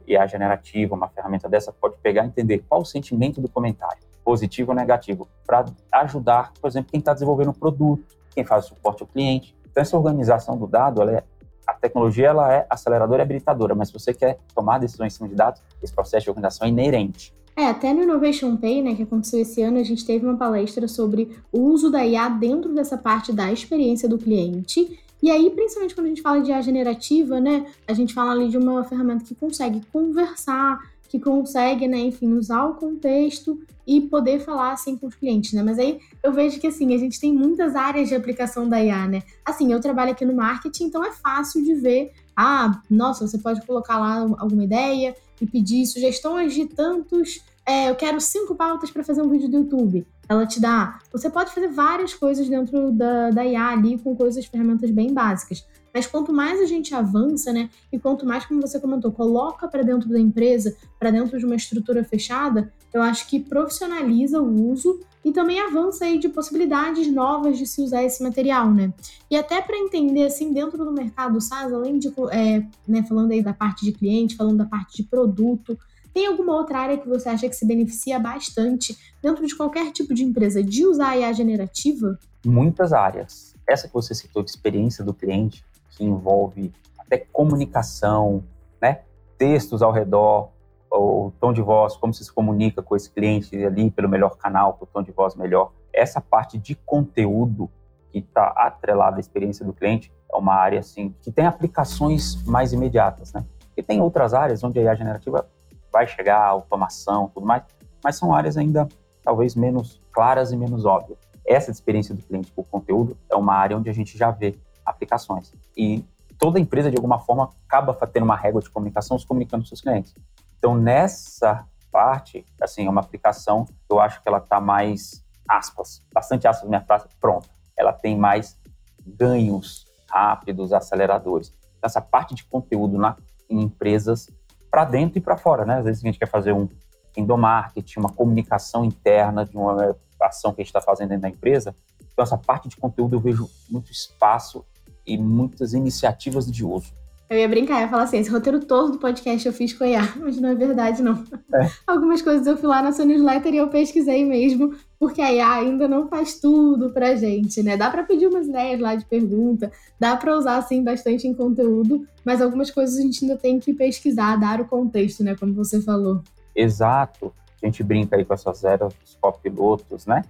e 0.07 0.17
a 0.17 0.25
generativa, 0.25 0.95
uma 0.95 1.07
ferramenta 1.09 1.47
dessa, 1.47 1.71
pode 1.71 1.95
pegar 2.01 2.23
e 2.23 2.27
entender 2.29 2.65
qual 2.67 2.81
o 2.81 2.85
sentimento 2.85 3.39
do 3.39 3.47
comentário, 3.47 4.01
positivo 4.25 4.71
ou 4.71 4.75
negativo, 4.75 5.27
para 5.45 5.65
ajudar, 5.91 6.53
por 6.59 6.67
exemplo, 6.67 6.89
quem 6.89 6.99
está 6.99 7.13
desenvolvendo 7.13 7.49
o 7.49 7.51
um 7.51 7.53
produto, 7.53 8.17
quem 8.31 8.43
faz 8.43 8.65
o 8.65 8.69
suporte 8.69 9.03
ao 9.03 9.07
cliente. 9.07 9.55
Então, 9.69 9.79
essa 9.79 9.95
organização 9.95 10.57
do 10.57 10.65
dado, 10.65 11.03
ela 11.03 11.11
é 11.11 11.23
a 11.69 11.73
tecnologia 11.73 12.27
ela 12.27 12.53
é 12.53 12.65
aceleradora 12.69 13.21
e 13.21 13.23
habilitadora, 13.23 13.75
mas 13.75 13.89
se 13.89 13.93
você 13.93 14.13
quer 14.13 14.37
tomar 14.55 14.79
decisões 14.79 15.13
em 15.13 15.15
cima 15.17 15.29
de 15.29 15.35
dados, 15.35 15.61
esse 15.81 15.93
processo 15.93 16.23
de 16.23 16.29
organização 16.29 16.67
é 16.67 16.69
inerente. 16.69 17.33
É, 17.55 17.65
até 17.65 17.93
no 17.93 18.03
Innovation 18.03 18.55
Pay, 18.55 18.81
né, 18.81 18.95
que 18.95 19.03
aconteceu 19.03 19.41
esse 19.41 19.61
ano, 19.61 19.79
a 19.79 19.83
gente 19.83 20.05
teve 20.05 20.25
uma 20.25 20.37
palestra 20.37 20.87
sobre 20.87 21.37
o 21.51 21.59
uso 21.59 21.91
da 21.91 22.05
IA 22.05 22.29
dentro 22.29 22.73
dessa 22.73 22.97
parte 22.97 23.33
da 23.33 23.51
experiência 23.51 24.07
do 24.07 24.17
cliente. 24.17 24.97
E 25.21 25.29
aí, 25.29 25.49
principalmente 25.49 25.93
quando 25.93 26.05
a 26.05 26.09
gente 26.09 26.21
fala 26.21 26.41
de 26.41 26.51
IA 26.51 26.61
generativa, 26.61 27.39
né, 27.41 27.65
a 27.85 27.93
gente 27.93 28.13
fala 28.13 28.31
ali 28.31 28.47
de 28.47 28.57
uma 28.57 28.83
ferramenta 28.85 29.25
que 29.25 29.35
consegue 29.35 29.81
conversar, 29.91 30.79
que 31.09 31.19
consegue, 31.19 31.87
né, 31.87 31.97
enfim, 31.97 32.33
usar 32.33 32.65
o 32.65 32.75
contexto 32.75 33.59
e 33.85 33.99
poder 33.99 34.39
falar 34.39 34.73
assim 34.73 34.95
com 34.95 35.07
os 35.07 35.15
clientes, 35.15 35.51
né? 35.53 35.63
Mas 35.63 35.79
aí 35.79 35.99
eu 36.23 36.31
vejo 36.31 36.59
que 36.59 36.67
assim, 36.67 36.93
a 36.93 36.97
gente 36.97 37.19
tem 37.19 37.33
muitas 37.33 37.75
áreas 37.75 38.07
de 38.07 38.13
aplicação 38.13 38.69
da 38.69 38.81
IA, 38.81 39.07
né? 39.07 39.23
Assim, 39.43 39.73
eu 39.73 39.81
trabalho 39.81 40.11
aqui 40.11 40.23
no 40.23 40.35
marketing, 40.35 40.85
então 40.85 41.03
é 41.03 41.11
fácil 41.11 41.63
de 41.63 41.73
ver, 41.73 42.11
ah, 42.35 42.79
nossa, 42.87 43.27
você 43.27 43.39
pode 43.39 43.65
colocar 43.65 43.97
lá 43.97 44.19
alguma 44.37 44.63
ideia 44.63 45.15
e 45.41 45.47
pedir 45.47 45.85
sugestões 45.87 46.53
de 46.53 46.67
tantos, 46.67 47.41
é, 47.65 47.89
eu 47.89 47.95
quero 47.95 48.21
cinco 48.21 48.53
pautas 48.53 48.91
para 48.91 49.03
fazer 49.03 49.23
um 49.23 49.29
vídeo 49.29 49.49
do 49.49 49.57
YouTube. 49.57 50.05
Ela 50.27 50.45
te 50.45 50.59
dá. 50.59 50.99
Você 51.11 51.27
pode 51.27 51.51
fazer 51.51 51.69
várias 51.69 52.13
coisas 52.13 52.47
dentro 52.47 52.91
da, 52.91 53.31
da 53.31 53.43
IA 53.43 53.69
ali 53.69 53.97
com 53.97 54.15
coisas, 54.15 54.45
ferramentas 54.45 54.91
bem 54.91 55.11
básicas. 55.11 55.65
Mas 55.93 56.07
quanto 56.07 56.31
mais 56.31 56.59
a 56.59 56.65
gente 56.65 56.93
avança, 56.93 57.51
né, 57.51 57.69
e 57.91 57.99
quanto 57.99 58.25
mais, 58.25 58.45
como 58.45 58.61
você 58.61 58.79
comentou, 58.79 59.11
coloca 59.11 59.67
para 59.67 59.83
dentro 59.83 60.09
da 60.09 60.19
empresa, 60.19 60.75
para 60.99 61.11
dentro 61.11 61.37
de 61.37 61.45
uma 61.45 61.55
estrutura 61.55 62.03
fechada, 62.03 62.71
eu 62.93 63.01
acho 63.01 63.27
que 63.27 63.39
profissionaliza 63.39 64.41
o 64.41 64.71
uso 64.71 64.99
e 65.23 65.31
também 65.31 65.59
avança 65.59 66.05
aí 66.05 66.17
de 66.17 66.29
possibilidades 66.29 67.11
novas 67.11 67.57
de 67.57 67.65
se 67.65 67.81
usar 67.81 68.03
esse 68.03 68.23
material, 68.23 68.71
né? 68.71 68.93
E 69.29 69.35
até 69.35 69.61
para 69.61 69.77
entender, 69.77 70.25
assim, 70.25 70.53
dentro 70.53 70.77
do 70.77 70.91
mercado 70.91 71.41
SaaS, 71.41 71.73
além 71.73 71.99
de, 71.99 72.07
é, 72.31 72.65
né, 72.87 73.03
falando 73.03 73.31
aí 73.31 73.41
da 73.41 73.53
parte 73.53 73.85
de 73.85 73.91
cliente, 73.91 74.35
falando 74.35 74.57
da 74.57 74.65
parte 74.65 74.97
de 74.97 75.03
produto, 75.03 75.77
tem 76.13 76.25
alguma 76.25 76.55
outra 76.55 76.79
área 76.79 76.97
que 76.97 77.07
você 77.07 77.29
acha 77.29 77.47
que 77.47 77.55
se 77.55 77.65
beneficia 77.65 78.17
bastante 78.17 78.97
dentro 79.21 79.45
de 79.45 79.55
qualquer 79.55 79.91
tipo 79.91 80.13
de 80.13 80.23
empresa 80.23 80.63
de 80.63 80.85
usar 80.85 81.09
a 81.09 81.17
IA 81.17 81.33
generativa? 81.33 82.17
Muitas 82.45 82.93
áreas. 82.93 83.53
Essa 83.67 83.87
que 83.87 83.93
você 83.93 84.15
citou 84.15 84.41
de 84.41 84.49
experiência 84.49 85.03
do 85.03 85.13
cliente, 85.13 85.63
que 85.99 86.05
envolve 86.05 86.71
até 86.97 87.17
comunicação, 87.17 88.41
né? 88.81 89.01
textos 89.37 89.81
ao 89.81 89.91
redor, 89.91 90.49
o 90.89 91.31
tom 91.39 91.51
de 91.51 91.61
voz, 91.61 91.97
como 91.97 92.13
você 92.13 92.23
se 92.23 92.31
comunica 92.31 92.81
com 92.81 92.95
esse 92.95 93.11
cliente 93.11 93.55
ali 93.63 93.91
pelo 93.91 94.07
melhor 94.07 94.37
canal, 94.37 94.73
com 94.73 94.85
o 94.85 94.87
tom 94.87 95.03
de 95.03 95.11
voz 95.11 95.35
melhor. 95.35 95.71
Essa 95.93 96.21
parte 96.21 96.57
de 96.57 96.73
conteúdo 96.73 97.69
que 98.11 98.19
está 98.19 98.47
atrelada 98.55 99.17
à 99.17 99.19
experiência 99.19 99.65
do 99.65 99.73
cliente 99.73 100.11
é 100.31 100.37
uma 100.37 100.55
área 100.55 100.79
assim 100.79 101.13
que 101.21 101.31
tem 101.31 101.45
aplicações 101.45 102.41
mais 102.43 102.71
imediatas, 102.71 103.33
né? 103.33 103.45
E 103.75 103.83
tem 103.83 104.01
outras 104.01 104.33
áreas 104.33 104.63
onde 104.63 104.79
a 104.79 104.83
IA 104.83 104.95
generativa 104.95 105.47
vai 105.91 106.07
chegar, 106.07 106.43
automação, 106.43 107.29
tudo 107.33 107.45
mais, 107.45 107.63
mas 108.03 108.15
são 108.15 108.33
áreas 108.33 108.57
ainda 108.57 108.87
talvez 109.23 109.55
menos 109.55 110.01
claras 110.11 110.51
e 110.51 110.57
menos 110.57 110.85
óbvias. 110.85 111.19
Essa 111.45 111.71
experiência 111.71 112.15
do 112.15 112.21
cliente 112.21 112.51
por 112.51 112.65
conteúdo 112.65 113.17
é 113.29 113.35
uma 113.35 113.53
área 113.53 113.77
onde 113.77 113.89
a 113.89 113.93
gente 113.93 114.17
já 114.17 114.31
vê 114.31 114.57
aplicações. 114.89 115.53
E 115.77 116.03
toda 116.37 116.59
empresa, 116.59 116.89
de 116.89 116.97
alguma 116.97 117.19
forma, 117.19 117.49
acaba 117.67 117.93
tendo 118.07 118.23
uma 118.23 118.35
régua 118.35 118.61
de 118.61 118.69
comunicação 118.69 119.17
se 119.19 119.25
comunicando 119.25 119.63
com 119.63 119.67
seus 119.67 119.81
clientes. 119.81 120.13
Então, 120.57 120.75
nessa 120.75 121.65
parte, 121.91 122.45
assim, 122.61 122.85
é 122.85 122.89
uma 122.89 123.01
aplicação, 123.01 123.67
eu 123.89 123.99
acho 123.99 124.21
que 124.21 124.27
ela 124.27 124.37
está 124.39 124.59
mais, 124.59 125.23
aspas, 125.47 126.01
bastante 126.13 126.47
aspas 126.47 126.67
minha 126.67 126.81
frase, 126.81 127.05
pronta. 127.19 127.47
Ela 127.77 127.93
tem 127.93 128.17
mais 128.17 128.57
ganhos 129.05 129.85
rápidos, 130.09 130.73
aceleradores. 130.73 131.53
Então, 131.77 131.87
essa 131.87 132.01
parte 132.01 132.35
de 132.35 132.43
conteúdo 132.43 132.97
na, 132.97 133.15
em 133.49 133.61
empresas 133.61 134.29
para 134.69 134.85
dentro 134.85 135.17
e 135.17 135.21
para 135.21 135.37
fora, 135.37 135.65
né? 135.65 135.79
Às 135.79 135.85
vezes 135.85 136.03
a 136.03 136.07
gente 136.07 136.19
quer 136.19 136.27
fazer 136.27 136.53
um 136.53 136.69
endomarketing, 137.17 137.99
uma 137.99 138.11
comunicação 138.11 138.85
interna 138.85 139.45
de 139.45 139.57
uma 139.57 139.95
ação 140.21 140.53
que 140.53 140.61
a 140.61 140.63
gente 140.63 140.69
está 140.69 140.81
fazendo 140.81 141.09
dentro 141.09 141.23
da 141.23 141.29
empresa. 141.29 141.75
Então, 142.11 142.23
essa 142.23 142.37
parte 142.37 142.67
de 142.67 142.75
conteúdo 142.75 143.15
eu 143.15 143.19
vejo 143.19 143.49
muito 143.69 143.91
espaço 143.91 144.65
e 145.09 145.17
muitas 145.17 145.73
iniciativas 145.73 146.49
de 146.49 146.63
uso. 146.63 146.93
Eu 147.29 147.37
ia 147.37 147.47
brincar, 147.47 147.81
ia 147.81 147.87
falar 147.87 148.03
assim, 148.03 148.17
esse 148.17 148.29
roteiro 148.31 148.59
todo 148.59 148.93
do 148.93 148.97
podcast 148.97 149.45
eu 149.45 149.53
fiz 149.53 149.71
com 149.71 149.83
a 149.83 149.87
IA, 149.87 150.13
mas 150.17 150.41
não 150.41 150.49
é 150.49 150.55
verdade, 150.55 151.03
não. 151.03 151.23
É. 151.53 151.69
Algumas 151.85 152.23
coisas 152.23 152.47
eu 152.47 152.57
fui 152.57 152.67
lá 152.67 152.81
na 152.81 152.91
sua 152.91 153.05
newsletter 153.05 153.53
e 153.53 153.57
eu 153.57 153.67
pesquisei 153.67 154.25
mesmo, 154.25 154.75
porque 154.99 155.21
a 155.21 155.31
IA 155.31 155.53
ainda 155.53 155.87
não 155.87 156.07
faz 156.07 156.39
tudo 156.39 156.89
pra 156.89 157.15
gente, 157.15 157.61
né? 157.61 157.77
Dá 157.77 157.91
pra 157.91 158.01
pedir 158.01 158.25
umas 158.25 158.47
ideias 158.47 158.79
lá 158.79 158.95
de 158.95 159.05
pergunta, 159.05 159.71
dá 159.99 160.17
pra 160.17 160.35
usar, 160.35 160.57
assim, 160.57 160.83
bastante 160.83 161.27
em 161.27 161.33
conteúdo, 161.35 162.07
mas 162.25 162.41
algumas 162.41 162.71
coisas 162.71 162.97
a 162.97 163.01
gente 163.01 163.23
ainda 163.23 163.37
tem 163.37 163.59
que 163.59 163.75
pesquisar, 163.75 164.35
dar 164.35 164.59
o 164.59 164.65
contexto, 164.65 165.23
né? 165.23 165.35
Como 165.35 165.53
você 165.53 165.79
falou. 165.79 166.23
Exato. 166.55 167.31
A 167.61 167.65
gente 167.67 167.83
brinca 167.83 168.15
aí 168.15 168.25
com 168.25 168.33
essas 168.33 168.63
eras 168.63 168.91
dos 168.93 169.15
copilotos, 169.21 170.07
né? 170.07 170.23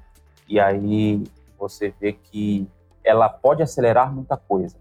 E 0.49 0.59
aí 0.59 1.23
você 1.57 1.93
vê 1.97 2.11
que 2.11 2.67
ela 3.03 3.29
pode 3.29 3.61
acelerar 3.63 4.13
muita 4.13 4.37
coisa, 4.37 4.77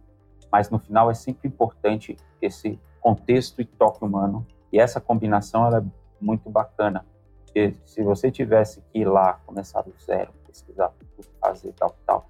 mas 0.50 0.70
no 0.70 0.78
final 0.78 1.10
é 1.10 1.14
sempre 1.14 1.48
importante 1.48 2.16
esse 2.40 2.78
contexto 3.00 3.60
e 3.60 3.64
toque 3.64 4.04
humano. 4.04 4.46
E 4.72 4.78
essa 4.78 5.00
combinação 5.00 5.66
ela 5.66 5.78
é 5.78 5.84
muito 6.20 6.50
bacana. 6.50 7.04
Porque 7.44 7.74
se 7.86 8.02
você 8.02 8.30
tivesse 8.30 8.82
que 8.92 9.00
ir 9.00 9.04
lá, 9.06 9.34
começar 9.46 9.82
do 9.82 9.94
zero, 10.04 10.30
pesquisar 10.46 10.90
tudo, 10.90 11.26
fazer 11.40 11.72
tal, 11.72 11.94
tal, 12.06 12.26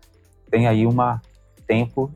tem 0.51 0.67
aí 0.67 0.87
um 0.87 0.95
tempo 1.67 2.11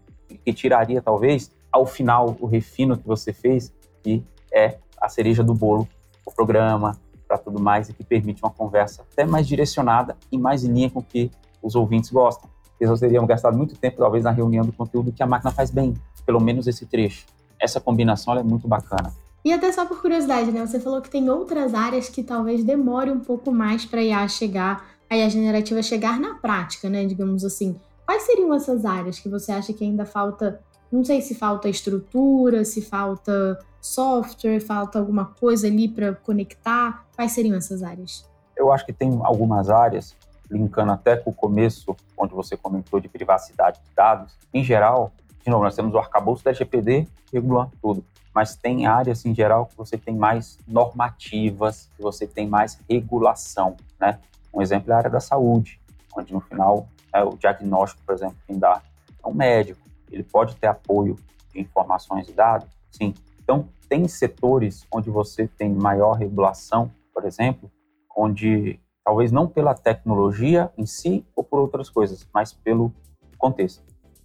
que 0.44 0.52
tiraria 0.52 1.02
talvez 1.02 1.50
ao 1.70 1.86
final 1.86 2.36
o 2.40 2.46
refino 2.46 2.96
que 2.96 3.06
você 3.06 3.32
fez, 3.32 3.72
que 4.02 4.24
é 4.52 4.78
a 5.00 5.08
cereja 5.08 5.42
do 5.42 5.54
bolo, 5.54 5.88
o 6.24 6.30
programa, 6.30 6.96
para 7.26 7.38
tudo 7.38 7.60
mais, 7.60 7.88
e 7.88 7.92
que 7.92 8.04
permite 8.04 8.42
uma 8.42 8.52
conversa 8.52 9.02
até 9.02 9.24
mais 9.24 9.46
direcionada 9.46 10.16
e 10.30 10.38
mais 10.38 10.64
em 10.64 10.72
linha 10.72 10.90
com 10.90 11.00
o 11.00 11.02
que 11.02 11.30
os 11.62 11.74
ouvintes 11.74 12.10
gostam 12.10 12.51
eles 12.82 12.90
não 12.90 12.98
teriam 12.98 13.24
gastado 13.24 13.56
muito 13.56 13.76
tempo, 13.76 13.98
talvez, 13.98 14.24
na 14.24 14.32
reunião 14.32 14.64
do 14.64 14.72
conteúdo 14.72 15.12
que 15.12 15.22
a 15.22 15.26
máquina 15.26 15.52
faz 15.52 15.70
bem, 15.70 15.94
pelo 16.26 16.40
menos 16.40 16.66
esse 16.66 16.84
trecho. 16.84 17.26
Essa 17.60 17.80
combinação 17.80 18.36
é 18.36 18.42
muito 18.42 18.66
bacana. 18.66 19.12
E 19.44 19.52
até 19.52 19.70
só 19.70 19.86
por 19.86 20.02
curiosidade, 20.02 20.50
né? 20.50 20.66
Você 20.66 20.80
falou 20.80 21.00
que 21.00 21.08
tem 21.08 21.30
outras 21.30 21.74
áreas 21.74 22.08
que 22.08 22.24
talvez 22.24 22.64
demore 22.64 23.08
um 23.08 23.20
pouco 23.20 23.52
mais 23.52 23.84
para 23.84 24.00
a 24.00 24.02
IA 24.02 24.26
chegar, 24.26 24.84
a 25.08 25.16
IA 25.16 25.28
generativa 25.28 25.80
chegar 25.80 26.18
na 26.18 26.34
prática, 26.34 26.88
né? 26.88 27.04
Digamos 27.04 27.44
assim. 27.44 27.76
Quais 28.04 28.24
seriam 28.24 28.52
essas 28.52 28.84
áreas 28.84 29.20
que 29.20 29.28
você 29.28 29.52
acha 29.52 29.72
que 29.72 29.84
ainda 29.84 30.04
falta? 30.04 30.60
Não 30.90 31.04
sei 31.04 31.22
se 31.22 31.36
falta 31.36 31.68
estrutura, 31.68 32.64
se 32.64 32.82
falta 32.82 33.60
software, 33.80 34.58
falta 34.58 34.98
alguma 34.98 35.26
coisa 35.26 35.68
ali 35.68 35.86
para 35.88 36.14
conectar. 36.14 37.06
Quais 37.14 37.30
seriam 37.30 37.56
essas 37.56 37.80
áreas? 37.84 38.28
Eu 38.56 38.72
acho 38.72 38.84
que 38.84 38.92
tem 38.92 39.20
algumas 39.22 39.70
áreas 39.70 40.16
linkando 40.52 40.92
até 40.92 41.16
com 41.16 41.30
o 41.30 41.34
começo, 41.34 41.96
onde 42.16 42.34
você 42.34 42.56
comentou 42.56 43.00
de 43.00 43.08
privacidade 43.08 43.80
de 43.80 43.94
dados, 43.94 44.36
em 44.52 44.62
geral, 44.62 45.12
de 45.42 45.50
novo, 45.50 45.64
nós 45.64 45.74
temos 45.74 45.94
o 45.94 45.98
arcabouço 45.98 46.44
da 46.44 46.50
LGPD 46.50 47.08
regulando 47.32 47.72
tudo, 47.80 48.04
mas 48.34 48.54
tem 48.54 48.86
áreas 48.86 49.24
em 49.24 49.34
geral 49.34 49.66
que 49.66 49.76
você 49.76 49.96
tem 49.98 50.14
mais 50.14 50.58
normativas, 50.68 51.88
que 51.96 52.02
você 52.02 52.26
tem 52.26 52.46
mais 52.46 52.78
regulação, 52.88 53.76
né? 54.00 54.20
Um 54.52 54.60
exemplo 54.60 54.92
é 54.92 54.94
a 54.94 54.98
área 54.98 55.10
da 55.10 55.20
saúde, 55.20 55.80
onde 56.16 56.32
no 56.32 56.40
final 56.40 56.86
é 57.12 57.22
o 57.22 57.36
diagnóstico, 57.36 58.02
por 58.04 58.14
exemplo, 58.14 58.36
quem 58.46 58.58
dá 58.58 58.82
é 59.24 59.28
um 59.28 59.34
médico, 59.34 59.80
ele 60.10 60.22
pode 60.22 60.56
ter 60.56 60.66
apoio 60.66 61.16
de 61.52 61.60
informações 61.60 62.28
e 62.28 62.32
dados, 62.32 62.68
sim. 62.90 63.14
Então, 63.42 63.68
tem 63.88 64.06
setores 64.08 64.86
onde 64.92 65.10
você 65.10 65.46
tem 65.46 65.72
maior 65.72 66.14
regulação, 66.14 66.90
por 67.14 67.24
exemplo, 67.24 67.70
onde 68.16 68.80
Talvez 69.04 69.32
não 69.32 69.48
pela 69.48 69.74
tecnologia 69.74 70.70
em 70.78 70.86
si 70.86 71.24
ou 71.34 71.42
por 71.42 71.58
outras 71.58 71.90
coisas, 71.90 72.26
mas 72.32 72.52
pelo 72.52 72.92
contexto. 73.36 73.82